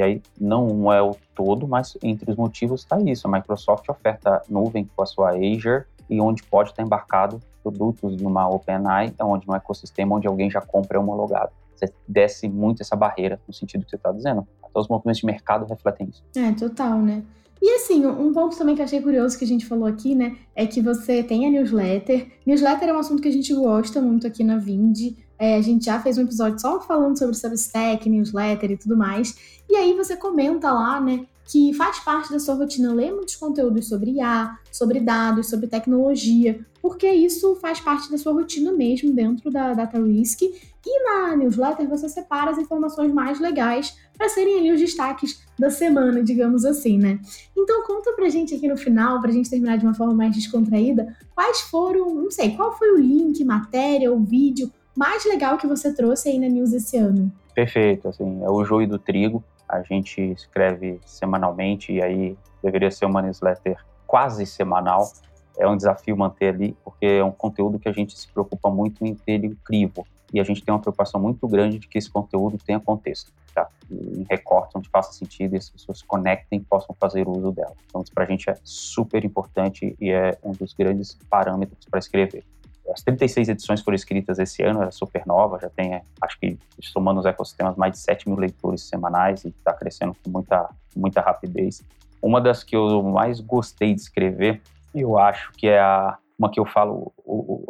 E 0.00 0.02
aí 0.02 0.22
não 0.40 0.90
é 0.90 1.02
o 1.02 1.14
todo, 1.34 1.68
mas 1.68 1.94
entre 2.02 2.30
os 2.30 2.36
motivos 2.38 2.80
está 2.80 2.98
isso. 2.98 3.28
A 3.28 3.30
Microsoft 3.30 3.86
oferta 3.86 4.40
nuvem 4.48 4.88
com 4.96 5.02
a 5.02 5.06
sua 5.06 5.32
Azure 5.32 5.84
e 6.08 6.18
onde 6.18 6.42
pode 6.42 6.70
estar 6.70 6.82
embarcado 6.82 7.38
produtos 7.62 8.16
numa 8.16 8.48
OpenAI, 8.48 9.12
onde 9.20 9.46
no 9.46 9.54
ecossistema 9.54 10.16
onde 10.16 10.26
alguém 10.26 10.50
já 10.50 10.62
compra 10.62 10.96
é 10.96 11.00
homologado. 11.00 11.52
Você 11.76 11.92
desce 12.08 12.48
muito 12.48 12.80
essa 12.80 12.96
barreira 12.96 13.38
no 13.46 13.52
sentido 13.52 13.84
que 13.84 13.90
você 13.90 13.96
está 13.96 14.10
dizendo. 14.10 14.48
Até 14.62 14.80
os 14.80 14.88
movimentos 14.88 15.20
de 15.20 15.26
mercado 15.26 15.66
refletem 15.66 16.08
isso. 16.08 16.24
É, 16.34 16.50
total, 16.52 16.98
né? 16.98 17.22
E 17.60 17.74
assim, 17.74 18.06
um 18.06 18.32
ponto 18.32 18.56
também 18.56 18.74
que 18.74 18.80
achei 18.80 19.02
curioso 19.02 19.38
que 19.38 19.44
a 19.44 19.48
gente 19.48 19.66
falou 19.66 19.86
aqui, 19.86 20.14
né, 20.14 20.38
é 20.56 20.66
que 20.66 20.80
você 20.80 21.22
tem 21.22 21.46
a 21.46 21.50
newsletter. 21.50 22.26
Newsletter 22.46 22.88
é 22.88 22.92
um 22.94 22.98
assunto 22.98 23.20
que 23.20 23.28
a 23.28 23.32
gente 23.32 23.54
gosta 23.54 24.00
muito 24.00 24.26
aqui 24.26 24.42
na 24.42 24.56
Vind. 24.56 25.14
É, 25.40 25.56
a 25.56 25.62
gente 25.62 25.86
já 25.86 25.98
fez 25.98 26.18
um 26.18 26.22
episódio 26.22 26.60
só 26.60 26.78
falando 26.82 27.18
sobre 27.18 27.34
Substack, 27.34 28.06
newsletter 28.10 28.72
e 28.72 28.76
tudo 28.76 28.94
mais. 28.94 29.34
E 29.70 29.74
aí 29.74 29.94
você 29.94 30.14
comenta 30.14 30.70
lá, 30.70 31.00
né, 31.00 31.24
que 31.46 31.72
faz 31.72 31.98
parte 32.00 32.30
da 32.30 32.38
sua 32.38 32.54
rotina 32.56 32.92
ler 32.92 33.10
muitos 33.10 33.36
conteúdos 33.36 33.88
sobre 33.88 34.10
IA, 34.10 34.58
sobre 34.70 35.00
dados, 35.00 35.48
sobre 35.48 35.66
tecnologia, 35.66 36.60
porque 36.82 37.10
isso 37.10 37.56
faz 37.56 37.80
parte 37.80 38.10
da 38.10 38.18
sua 38.18 38.34
rotina 38.34 38.70
mesmo 38.70 39.14
dentro 39.14 39.50
da 39.50 39.72
Data 39.72 39.98
Risk. 39.98 40.42
E 40.42 41.04
na 41.04 41.34
newsletter 41.34 41.88
você 41.88 42.06
separa 42.06 42.50
as 42.50 42.58
informações 42.58 43.10
mais 43.10 43.40
legais 43.40 43.96
para 44.16 44.28
serem 44.28 44.58
ali 44.58 44.72
os 44.72 44.80
destaques 44.80 45.42
da 45.58 45.70
semana, 45.70 46.22
digamos 46.22 46.66
assim, 46.66 46.98
né? 46.98 47.18
Então 47.56 47.82
conta 47.86 48.12
pra 48.12 48.28
gente 48.28 48.54
aqui 48.54 48.68
no 48.68 48.76
final, 48.76 49.22
pra 49.22 49.32
gente 49.32 49.48
terminar 49.48 49.78
de 49.78 49.86
uma 49.86 49.94
forma 49.94 50.12
mais 50.12 50.34
descontraída, 50.34 51.16
quais 51.34 51.62
foram, 51.62 52.14
não 52.14 52.30
sei, 52.30 52.54
qual 52.54 52.76
foi 52.76 52.92
o 52.92 52.98
link, 52.98 53.42
matéria 53.42 54.12
ou 54.12 54.20
vídeo 54.20 54.70
mais 54.96 55.24
legal 55.24 55.56
que 55.56 55.66
você 55.66 55.94
trouxe 55.94 56.28
aí 56.28 56.38
na 56.38 56.48
news 56.48 56.72
esse 56.72 56.96
ano? 56.96 57.32
Perfeito, 57.54 58.08
assim, 58.08 58.42
é 58.42 58.48
o 58.48 58.64
joio 58.64 58.88
do 58.88 58.98
trigo 58.98 59.42
a 59.70 59.82
gente 59.82 60.20
escreve 60.20 60.98
semanalmente 61.06 61.92
e 61.92 62.02
aí 62.02 62.36
deveria 62.62 62.90
ser 62.90 63.06
uma 63.06 63.22
newsletter 63.22 63.78
quase 64.04 64.44
semanal. 64.44 65.12
É 65.56 65.68
um 65.68 65.76
desafio 65.76 66.16
manter 66.16 66.54
ali, 66.54 66.76
porque 66.84 67.06
é 67.06 67.24
um 67.24 67.30
conteúdo 67.30 67.78
que 67.78 67.88
a 67.88 67.92
gente 67.92 68.18
se 68.18 68.26
preocupa 68.26 68.68
muito 68.68 69.06
em 69.06 69.14
ter 69.14 69.56
crivo. 69.64 70.04
E 70.32 70.40
a 70.40 70.44
gente 70.44 70.64
tem 70.64 70.72
uma 70.74 70.80
preocupação 70.80 71.20
muito 71.20 71.46
grande 71.46 71.78
de 71.78 71.86
que 71.86 71.98
esse 71.98 72.10
conteúdo 72.10 72.58
tenha 72.58 72.80
contexto, 72.80 73.32
tá? 73.54 73.68
em 73.90 74.24
recortes 74.28 74.74
onde 74.74 74.88
faça 74.88 75.12
sentido 75.12 75.54
e 75.54 75.58
as 75.58 75.68
pessoas 75.68 76.02
conectem 76.02 76.60
e 76.60 76.62
possam 76.62 76.94
fazer 76.98 77.28
uso 77.28 77.52
dela. 77.52 77.74
Então, 77.86 78.00
isso 78.00 78.12
para 78.12 78.24
a 78.24 78.26
gente 78.26 78.48
é 78.50 78.56
super 78.64 79.24
importante 79.24 79.96
e 80.00 80.10
é 80.10 80.36
um 80.42 80.52
dos 80.52 80.72
grandes 80.72 81.16
parâmetros 81.28 81.84
para 81.88 81.98
escrever. 81.98 82.44
As 82.92 83.02
36 83.02 83.48
edições 83.48 83.80
foram 83.80 83.94
escritas 83.94 84.38
esse 84.38 84.62
ano, 84.62 84.82
era 84.82 84.90
super 84.90 85.24
nova, 85.26 85.58
já 85.60 85.70
tem, 85.70 86.00
acho 86.20 86.38
que, 86.40 86.58
somando 86.82 87.20
os 87.20 87.26
ecossistemas, 87.26 87.76
mais 87.76 87.92
de 87.92 87.98
7 87.98 88.28
mil 88.28 88.38
leitores 88.38 88.82
semanais 88.82 89.44
e 89.44 89.48
está 89.48 89.72
crescendo 89.72 90.14
com 90.22 90.30
muita, 90.30 90.68
muita 90.96 91.20
rapidez. 91.20 91.82
Uma 92.20 92.40
das 92.40 92.64
que 92.64 92.76
eu 92.76 93.02
mais 93.02 93.40
gostei 93.40 93.94
de 93.94 94.00
escrever, 94.00 94.60
eu 94.94 95.18
acho 95.18 95.52
que 95.52 95.68
é 95.68 95.78
a, 95.78 96.18
uma 96.38 96.50
que 96.50 96.58
eu 96.58 96.66
falo, 96.66 97.12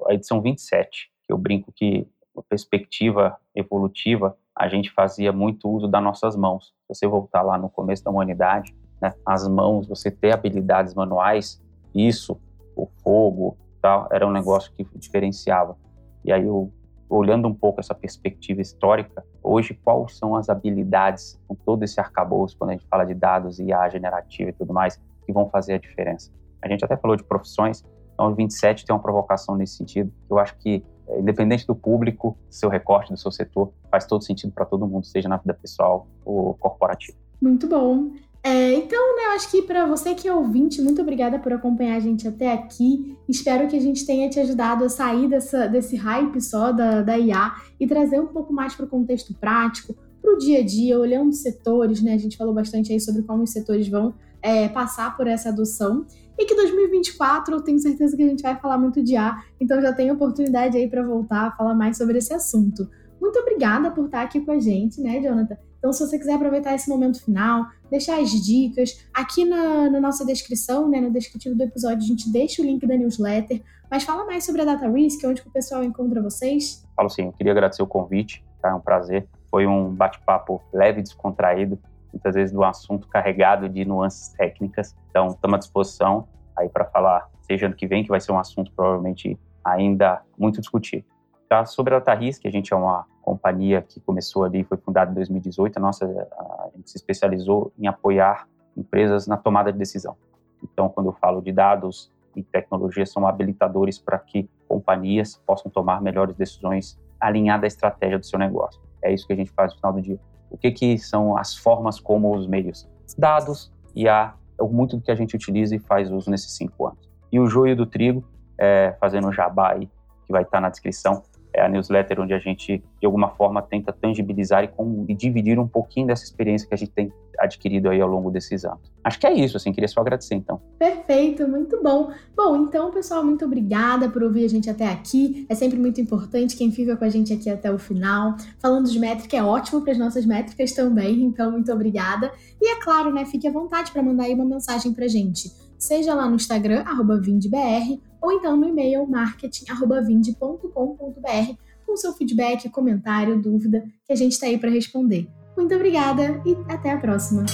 a 0.09 0.15
edição 0.15 0.41
27, 0.41 1.11
que 1.27 1.33
eu 1.33 1.39
brinco 1.39 1.73
que, 1.73 2.07
a 2.37 2.43
perspectiva 2.43 3.37
evolutiva, 3.55 4.37
a 4.57 4.69
gente 4.69 4.91
fazia 4.91 5.33
muito 5.33 5.69
uso 5.69 5.89
das 5.89 6.03
nossas 6.03 6.37
mãos. 6.37 6.73
Se 6.83 6.95
você 6.95 7.07
voltar 7.07 7.43
lá 7.43 7.59
no 7.59 7.69
começo 7.69 8.05
da 8.05 8.11
humanidade, 8.11 8.75
né, 9.01 9.13
as 9.27 9.47
mãos, 9.49 9.87
você 9.87 10.11
ter 10.11 10.33
habilidades 10.33 10.95
manuais, 10.95 11.61
isso, 11.95 12.41
o 12.77 12.87
fogo, 13.03 13.57
tal, 13.81 14.09
era 14.11 14.27
um 14.27 14.33
negócio 14.33 14.73
que 14.73 14.87
diferenciava. 14.97 15.77
E 16.25 16.33
aí 16.33 16.45
eu 16.47 16.73
olhando 17.09 17.49
um 17.49 17.55
pouco 17.55 17.81
essa 17.81 17.95
perspectiva 17.95 18.61
histórica, 18.61 19.25
hoje 19.43 19.75
quais 19.75 20.17
são 20.17 20.37
as 20.37 20.49
habilidades 20.49 21.41
com 21.49 21.55
todo 21.57 21.83
esse 21.83 21.99
arcabouço, 21.99 22.57
quando 22.57 22.71
a 22.71 22.73
gente 22.75 22.87
fala 22.87 23.05
de 23.05 23.15
dados, 23.15 23.59
IA 23.59 23.89
generativa 23.89 24.51
e 24.51 24.53
tudo 24.53 24.73
mais, 24.73 25.01
que 25.27 25.33
vão 25.33 25.49
fazer 25.51 25.75
a 25.75 25.79
diferença? 25.79 26.31
A 26.63 26.69
gente 26.69 26.85
até 26.85 26.97
falou 26.97 27.17
de 27.17 27.25
profissões, 27.25 27.85
então 28.15 28.31
o 28.31 28.35
27 28.35 28.85
tem 28.85 28.95
uma 28.95 29.03
provocação 29.03 29.57
nesse 29.57 29.77
sentido. 29.77 30.13
Eu 30.31 30.39
acho 30.39 30.57
que, 30.59 30.85
é, 31.09 31.19
independente 31.19 31.67
do 31.67 31.75
público, 31.75 32.37
seu 32.49 32.69
recorte, 32.69 33.11
do 33.11 33.19
seu 33.19 33.33
setor, 33.33 33.73
faz 33.91 34.07
todo 34.07 34.23
sentido 34.23 34.53
para 34.53 34.65
todo 34.65 34.87
mundo, 34.87 35.05
seja 35.05 35.29
na 35.29 35.37
vida 35.37 35.55
pessoal 35.55 36.07
ou 36.25 36.55
corporativa. 36.55 37.19
Muito 37.41 37.67
bom. 37.67 38.11
É, 38.43 38.73
então, 38.73 39.17
né, 39.17 39.25
eu 39.27 39.31
acho 39.33 39.51
que 39.51 39.61
para 39.63 39.85
você 39.85 40.15
que 40.15 40.27
é 40.27 40.35
ouvinte, 40.35 40.81
muito 40.81 41.03
obrigada 41.03 41.39
por 41.39 41.53
acompanhar 41.53 41.97
a 41.97 42.01
gente 42.01 42.27
até 42.27 42.53
aqui. 42.53 43.17
Espero 43.29 43.69
que 43.69 43.77
a 43.77 43.81
gente 43.81 44.07
tenha 44.07 44.31
te 44.31 44.41
ajudado 44.41 44.85
a 44.85 44.89
sair 44.89 45.29
dessa, 45.29 45.67
desse 45.67 45.95
hype 45.97 46.41
só 46.41 46.73
da, 46.73 47.03
da 47.03 47.19
IA 47.19 47.55
e 47.79 47.87
trazer 47.87 48.19
um 48.19 48.29
pouco 48.29 48.53
mais 48.53 48.75
para 48.75 48.87
o 48.87 48.89
contexto 48.89 49.35
prático, 49.35 49.95
para 50.23 50.33
o 50.35 50.39
dia 50.39 50.61
a 50.61 50.65
dia, 50.65 50.99
olhando 50.99 51.33
setores, 51.35 52.03
né? 52.03 52.15
A 52.15 52.19
gente 52.19 52.37
falou 52.39 52.55
bastante 52.55 52.93
aí 52.93 53.01
sobre 53.01 53.23
como 53.23 53.43
os 53.43 53.51
setores 53.51 53.89
vão 53.89 54.15
é, 54.41 54.69
passar 54.69 55.15
por 55.17 55.27
essa 55.27 55.51
adoção. 55.51 56.07
E 56.39 56.47
que 56.47 56.55
2024 56.55 57.55
eu 57.55 57.61
tenho 57.61 57.79
certeza 57.79 58.17
que 58.17 58.23
a 58.23 58.27
gente 58.27 58.43
vai 58.43 58.59
falar 58.59 58.79
muito 58.79 59.03
de 59.03 59.13
IA, 59.13 59.37
então 59.61 59.83
já 59.83 59.93
tem 59.93 60.11
oportunidade 60.11 60.79
aí 60.79 60.89
para 60.89 61.03
voltar 61.03 61.49
a 61.49 61.51
falar 61.53 61.75
mais 61.75 61.99
sobre 61.99 62.17
esse 62.17 62.33
assunto. 62.33 62.89
Muito 63.21 63.39
obrigada 63.39 63.91
por 63.91 64.07
estar 64.07 64.23
aqui 64.23 64.41
com 64.41 64.53
a 64.53 64.59
gente, 64.59 64.99
né, 65.03 65.21
Jonathan? 65.21 65.59
Então, 65.81 65.95
se 65.95 66.07
você 66.07 66.19
quiser 66.19 66.35
aproveitar 66.35 66.75
esse 66.75 66.89
momento 66.91 67.25
final, 67.25 67.67
deixar 67.91 68.21
as 68.21 68.31
dicas, 68.31 69.03
aqui 69.15 69.47
na, 69.47 69.89
na, 69.89 69.99
nossa 69.99 70.27
descrição, 70.27 70.87
né, 70.89 71.01
no 71.01 71.11
descritivo 71.11 71.57
do 71.57 71.63
episódio, 71.65 71.99
a 71.99 72.07
gente 72.07 72.31
deixa 72.31 72.61
o 72.61 72.65
link 72.65 72.87
da 72.87 72.95
newsletter. 72.97 73.63
Mas 73.91 74.05
fala 74.05 74.27
mais 74.27 74.45
sobre 74.45 74.61
a 74.61 74.65
Data 74.67 74.87
Risk, 74.89 75.25
onde 75.25 75.41
o 75.41 75.51
pessoal 75.51 75.83
encontra 75.83 76.23
vocês. 76.23 76.87
Falo 76.95 77.09
sim, 77.09 77.25
eu 77.25 77.33
queria 77.33 77.53
agradecer 77.53 77.83
o 77.83 77.87
convite, 77.87 78.45
tá? 78.61 78.69
É 78.69 78.75
um 78.75 78.81
prazer. 78.81 79.27
Foi 79.51 79.67
um 79.67 79.93
bate-papo 79.93 80.61
leve 80.71 81.01
e 81.01 81.03
descontraído, 81.03 81.79
muitas 82.13 82.35
vezes 82.35 82.53
do 82.53 82.63
assunto 82.63 83.09
carregado 83.09 83.67
de 83.67 83.85
nuances 83.87 84.29
técnicas. 84.35 84.95
Então, 85.09 85.29
estamos 85.29 85.55
à 85.57 85.59
disposição 85.59 86.29
aí 86.57 86.69
para 86.69 86.85
falar, 86.85 87.27
seja 87.41 87.67
ano 87.67 87.75
que 87.75 87.87
vem, 87.87 88.03
que 88.03 88.11
vai 88.11 88.21
ser 88.21 88.33
um 88.33 88.39
assunto 88.39 88.71
provavelmente 88.77 89.39
ainda 89.65 90.23
muito 90.39 90.61
discutido. 90.61 91.05
Tá? 91.51 91.67
Sobre 91.67 91.93
a 91.93 91.99
Data 91.99 92.15
Risk, 92.15 92.47
a 92.47 92.51
gente 92.51 92.73
é 92.73 92.77
uma 92.77 93.05
companhia 93.21 93.83
que 93.83 93.99
começou 93.99 94.45
ali, 94.45 94.63
foi 94.63 94.79
fundada 94.79 95.11
em 95.11 95.15
2018, 95.15 95.79
a 95.79 95.81
nossa 95.81 96.07
a 96.07 96.71
gente 96.77 96.89
se 96.89 96.97
especializou 96.97 97.73
em 97.77 97.89
apoiar 97.89 98.47
empresas 98.77 99.27
na 99.27 99.37
tomada 99.37 99.73
de 99.73 99.77
decisão. 99.77 100.17
Então, 100.63 100.89
quando 100.89 101.09
eu 101.09 101.13
falo 101.13 101.43
de 101.43 101.51
dados 101.51 102.09
e 102.37 102.43
tecnologia, 102.45 103.05
são 103.05 103.27
habilitadores 103.27 103.99
para 103.99 104.17
que 104.17 104.49
companhias 104.69 105.43
possam 105.45 105.69
tomar 105.73 106.01
melhores 106.01 106.37
decisões 106.37 106.97
alinhadas 107.19 107.65
à 107.65 107.67
estratégia 107.67 108.21
do 108.21 108.25
seu 108.25 108.39
negócio. 108.39 108.81
É 109.03 109.13
isso 109.13 109.27
que 109.27 109.33
a 109.33 109.37
gente 109.37 109.51
faz 109.51 109.73
no 109.73 109.79
final 109.79 109.93
do 109.95 110.01
dia. 110.01 110.21
O 110.49 110.57
que, 110.57 110.71
que 110.71 110.99
são 110.99 111.37
as 111.37 111.57
formas 111.57 111.99
como 111.99 112.33
os 112.33 112.47
meios? 112.47 112.89
Dados 113.19 113.73
e 113.93 114.09
a 114.09 114.35
é 114.57 114.63
muito 114.63 114.97
do 114.97 115.03
que 115.03 115.11
a 115.11 115.17
gente 115.17 115.35
utiliza 115.35 115.75
e 115.75 115.81
faz 115.81 116.13
uso 116.13 116.31
nesses 116.31 116.53
cinco 116.53 116.87
anos. 116.87 117.11
E 117.33 117.41
o 117.41 117.47
joio 117.47 117.75
do 117.75 117.87
trigo, 117.87 118.23
é, 118.57 118.95
fazendo 119.01 119.27
o 119.27 119.33
jabá 119.33 119.73
aí, 119.73 119.91
que 120.27 120.33
vai 120.33 120.43
estar 120.43 120.61
na 120.61 120.69
descrição, 120.69 121.25
é 121.53 121.63
a 121.63 121.69
newsletter 121.69 122.21
onde 122.21 122.33
a 122.33 122.39
gente, 122.39 122.83
de 123.01 123.07
alguma 123.07 123.29
forma, 123.31 123.61
tenta 123.63 123.93
tangibilizar 123.93 124.65
e, 124.65 124.69
com, 124.69 125.05
e, 125.09 125.15
dividir 125.15 125.59
um 125.59 125.67
pouquinho 125.67 126.07
dessa 126.07 126.25
experiência 126.25 126.69
que 126.69 126.75
a 126.75 126.77
gente 126.77 126.93
tem 126.93 127.13
adquirido 127.39 127.89
aí 127.89 128.01
ao 128.01 128.09
longo 128.09 128.31
desses 128.31 128.65
anos. 128.65 128.93
Acho 129.03 129.19
que 129.19 129.27
é 129.27 129.33
isso, 129.33 129.57
assim, 129.57 129.73
queria 129.73 129.89
só 129.89 130.01
agradecer, 130.01 130.35
então. 130.35 130.61
Perfeito, 130.79 131.49
muito 131.49 131.83
bom. 131.83 132.13
Bom, 132.37 132.57
então, 132.57 132.91
pessoal, 132.91 133.25
muito 133.25 133.45
obrigada 133.45 134.09
por 134.09 134.23
ouvir 134.23 134.45
a 134.45 134.49
gente 134.49 134.69
até 134.69 134.87
aqui. 134.87 135.47
É 135.49 135.55
sempre 135.55 135.79
muito 135.79 136.01
importante 136.01 136.57
quem 136.57 136.71
fica 136.71 136.97
com 136.97 137.05
a 137.05 137.09
gente 137.09 137.33
aqui 137.33 137.49
até 137.49 137.73
o 137.73 137.79
final. 137.79 138.37
Falando 138.59 138.91
de 138.91 138.99
métrica, 138.99 139.37
é 139.37 139.43
ótimo 139.43 139.81
para 139.81 139.93
as 139.93 139.99
nossas 139.99 140.27
métricas 140.27 140.73
também, 140.73 141.23
então, 141.23 141.51
muito 141.51 141.73
obrigada. 141.73 142.31
E 142.61 142.73
é 142.73 142.81
claro, 142.81 143.13
né, 143.13 143.25
fique 143.25 143.49
à 143.49 143.53
vontade 143.53 143.91
para 143.91 144.03
mandar 144.03 144.25
aí 144.25 144.35
uma 144.35 144.45
mensagem 144.45 144.93
para 144.93 145.09
gente. 145.09 145.51
Seja 145.81 146.15
lá 146.15 146.29
no 146.29 146.37
Instagram, 146.37 146.85
vindbr, 147.23 147.99
ou 148.21 148.33
então 148.33 148.57
no 148.57 148.69
e-mail 148.69 149.07
marketing@vind.com.br 149.07 151.55
com 151.87 151.97
seu 151.97 152.13
feedback, 152.13 152.69
comentário, 152.69 153.41
dúvida, 153.41 153.83
que 154.05 154.13
a 154.13 154.17
gente 154.17 154.33
está 154.33 154.47
aí 154.47 154.59
para 154.59 154.71
responder. 154.71 155.27
Muito 155.57 155.75
obrigada 155.75 156.41
e 156.47 156.55
até 156.73 156.93
a 156.93 156.99
próxima. 156.99 157.45